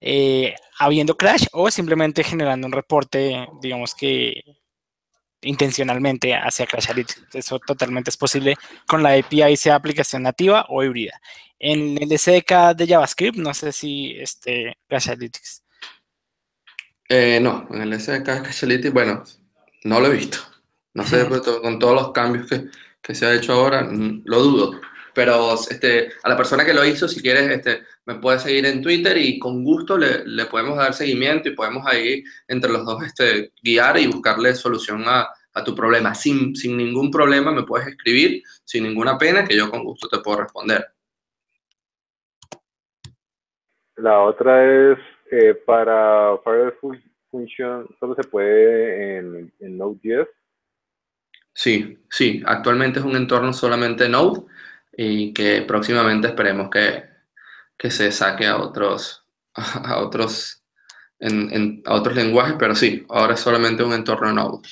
eh, 0.00 0.54
habiendo 0.78 1.16
crash 1.16 1.46
o 1.52 1.70
simplemente 1.70 2.22
generando 2.22 2.66
un 2.66 2.72
reporte, 2.74 3.48
digamos 3.62 3.94
que 3.94 4.42
intencionalmente 5.44 6.34
hacia 6.34 6.66
Crashlytics. 6.66 7.22
Eso 7.32 7.58
totalmente 7.58 8.10
es 8.10 8.16
posible 8.16 8.56
con 8.86 9.02
la 9.02 9.14
API, 9.14 9.56
sea 9.56 9.76
aplicación 9.76 10.22
nativa 10.22 10.66
o 10.68 10.82
híbrida. 10.82 11.20
En 11.58 11.96
el 12.02 12.18
SDK 12.18 12.76
de 12.76 12.86
JavaScript, 12.86 13.38
no 13.38 13.54
sé 13.54 13.72
si 13.72 14.16
este. 14.18 14.76
Eh, 17.08 17.38
no, 17.40 17.68
en 17.70 17.82
el 17.82 18.00
SDK 18.00 18.26
de 18.26 18.42
Crashlytics, 18.42 18.92
bueno, 18.92 19.22
no 19.84 20.00
lo 20.00 20.08
he 20.08 20.16
visto. 20.16 20.38
No 20.94 21.04
sé, 21.04 21.26
con 21.26 21.78
todos 21.78 21.94
los 21.94 22.12
cambios 22.12 22.48
que, 22.48 22.66
que, 23.02 23.14
se 23.14 23.26
ha 23.26 23.34
hecho 23.34 23.52
ahora, 23.52 23.88
lo 23.90 24.42
dudo. 24.42 24.80
Pero 25.12 25.54
este, 25.54 26.12
a 26.22 26.28
la 26.28 26.36
persona 26.36 26.64
que 26.64 26.74
lo 26.74 26.84
hizo, 26.84 27.08
si 27.08 27.20
quieres, 27.20 27.50
este, 27.50 27.82
me 28.06 28.16
puede 28.16 28.38
seguir 28.38 28.66
en 28.66 28.82
Twitter 28.82 29.16
y 29.16 29.38
con 29.38 29.64
gusto 29.64 29.96
le, 29.96 30.26
le 30.26 30.44
podemos 30.46 30.76
dar 30.76 30.92
seguimiento 30.92 31.48
y 31.48 31.54
podemos 31.54 31.86
ahí 31.86 32.22
entre 32.48 32.70
los 32.70 32.84
dos 32.84 33.02
este, 33.02 33.52
guiar 33.62 33.98
y 33.98 34.06
buscarle 34.06 34.54
solución 34.54 35.04
a, 35.06 35.28
a 35.54 35.64
tu 35.64 35.74
problema. 35.74 36.14
Sin, 36.14 36.54
sin 36.54 36.76
ningún 36.76 37.10
problema 37.10 37.52
me 37.52 37.62
puedes 37.62 37.86
escribir, 37.88 38.42
sin 38.64 38.84
ninguna 38.84 39.16
pena, 39.16 39.44
que 39.44 39.56
yo 39.56 39.70
con 39.70 39.84
gusto 39.84 40.08
te 40.08 40.18
puedo 40.18 40.42
responder. 40.42 40.86
La 43.96 44.20
otra 44.20 44.92
es 44.92 44.98
eh, 45.30 45.54
para 45.54 46.36
Firebase 46.42 47.02
Function, 47.30 47.88
¿solo 47.98 48.14
se 48.16 48.24
puede 48.24 49.18
en, 49.18 49.52
en 49.60 49.78
Node.js? 49.78 50.28
Sí, 51.52 51.98
sí, 52.10 52.42
actualmente 52.44 52.98
es 52.98 53.04
un 53.04 53.14
entorno 53.14 53.52
solamente 53.52 54.08
Node 54.08 54.42
y 54.96 55.32
que 55.32 55.62
próximamente 55.62 56.26
esperemos 56.26 56.68
que, 56.68 57.13
que 57.78 57.90
se 57.90 58.10
saque 58.12 58.46
a 58.46 58.58
otros, 58.58 59.26
a 59.54 59.98
otros, 59.98 60.64
en, 61.18 61.82
a 61.84 61.94
otros 61.94 62.14
lenguajes, 62.16 62.56
pero 62.58 62.74
sí, 62.74 63.04
ahora 63.08 63.34
es 63.34 63.40
solamente 63.40 63.82
un 63.82 63.92
entorno 63.92 64.32
Node. 64.32 64.68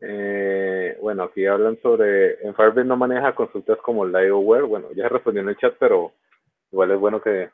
Eh, 0.00 0.96
bueno, 1.00 1.24
aquí 1.24 1.46
hablan 1.46 1.78
sobre, 1.82 2.40
en 2.46 2.54
Firebase 2.54 2.84
no 2.84 2.96
maneja 2.96 3.34
consultas 3.34 3.78
como 3.82 4.06
LiveWare, 4.06 4.64
bueno, 4.64 4.88
ya 4.94 5.08
respondió 5.08 5.42
en 5.42 5.48
el 5.48 5.56
chat, 5.56 5.74
pero 5.78 6.12
igual 6.70 6.92
es 6.92 7.00
bueno 7.00 7.20
que... 7.20 7.50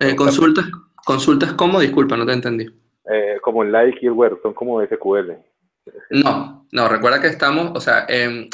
Eh, 0.00 0.16
consultas, 0.16 0.66
consultas 1.04 1.52
como, 1.54 1.80
disculpa, 1.80 2.16
no 2.16 2.26
te 2.26 2.32
entendí. 2.32 2.66
Eh, 3.10 3.38
como 3.42 3.60
where, 3.62 4.36
son 4.42 4.54
como 4.54 4.84
SQL. 4.84 5.32
No, 6.10 6.66
no, 6.70 6.88
recuerda 6.88 7.20
que 7.20 7.28
estamos, 7.28 7.72
o 7.74 7.80
sea, 7.80 8.06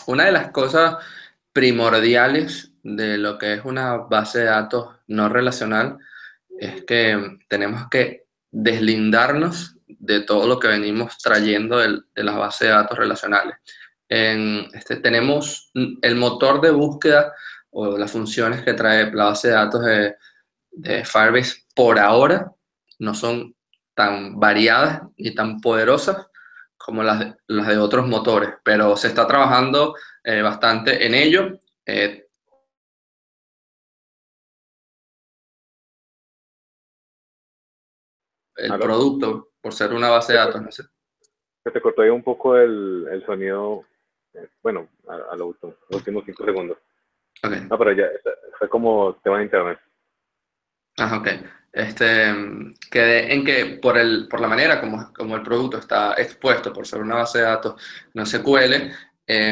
una 0.07 0.27
de 0.27 0.33
las 0.33 0.51
cosas 0.51 0.97
primordiales 1.53 2.73
de 2.95 3.19
lo 3.19 3.37
que 3.37 3.55
es 3.55 3.65
una 3.65 3.97
base 3.97 4.41
de 4.41 4.45
datos 4.45 4.95
no 5.09 5.29
relacional 5.29 5.99
es 6.59 6.85
que 6.85 7.39
tenemos 7.49 7.89
que 7.91 8.27
deslindarnos 8.51 9.77
de 9.87 10.21
todo 10.21 10.47
lo 10.47 10.59
que 10.59 10.69
venimos 10.69 11.19
trayendo 11.19 11.79
de, 11.79 12.01
las 12.15 12.37
bases 12.37 12.69
de 12.69 12.75
datos 12.75 12.97
relacionales. 12.97 13.57
En 14.09 14.69
este, 14.73 14.97
tenemos 14.97 15.71
el 15.75 16.15
motor 16.15 16.61
de 16.61 16.71
búsqueda 16.71 17.33
o 17.71 17.99
las 17.99 18.13
funciones 18.13 18.63
que 18.63 18.75
trae 18.75 19.13
la 19.13 19.25
base 19.25 19.49
de 19.49 19.55
datos 19.55 19.85
de, 19.85 20.15
de 20.71 21.05
Firebase 21.05 21.65
por 21.75 21.99
ahora 21.99 22.53
no 22.99 23.15
son 23.15 23.55
tan 23.95 24.39
variadas 24.39 25.03
y 25.17 25.35
tan 25.35 25.61
poderosas 25.61 26.29
como 26.77 27.03
las 27.03 27.19
de, 27.19 27.35
las 27.49 27.67
de 27.67 27.79
otros 27.79 28.07
motores, 28.07 28.51
pero 28.63 28.97
se 28.97 29.09
está 29.09 29.27
trabajando 29.27 29.97
eh, 30.23 30.41
bastante 30.41 31.05
en 31.05 31.15
ello. 31.15 31.59
Eh, 31.85 32.26
el 38.57 38.79
producto, 38.79 39.51
por 39.61 39.73
ser 39.73 39.93
una 39.93 40.11
base 40.11 40.33
de 40.33 40.39
datos, 40.39 40.63
no 40.63 40.71
sé. 40.71 40.85
Se 41.65 41.71
te 41.71 41.81
cortó 41.81 42.03
ahí 42.03 42.11
un 42.11 42.23
poco 42.23 42.57
el, 42.57 43.07
el 43.11 43.25
sonido, 43.27 43.85
eh, 44.35 44.49
bueno, 44.63 44.89
a, 45.09 45.33
a 45.33 45.37
los 45.37 45.57
últimos 45.91 46.25
cinco 46.25 46.45
segundos. 46.45 46.79
Okay. 47.43 47.67
No, 47.69 47.77
pero 47.79 47.93
ya, 47.93 48.07
fue 48.59 48.69
como 48.69 49.15
tema 49.23 49.39
de 49.39 49.45
internet. 49.45 49.79
Ah, 50.99 51.19
ok. 51.19 51.29
Este, 51.73 52.35
que 52.91 53.33
en 53.33 53.45
que 53.45 53.79
por, 53.83 53.99
el, 53.99 54.29
por 54.29 54.41
la 54.41 54.49
manera 54.49 54.81
como, 54.81 55.13
como 55.13 55.37
el 55.37 55.43
producto 55.43 55.77
está 55.77 56.15
expuesto, 56.15 56.73
por 56.73 56.87
ser 56.87 57.03
una 57.03 57.17
base 57.17 57.39
de 57.39 57.45
datos 57.45 57.83
no 58.15 58.25
SQL, 58.25 58.73
eh, 59.27 59.45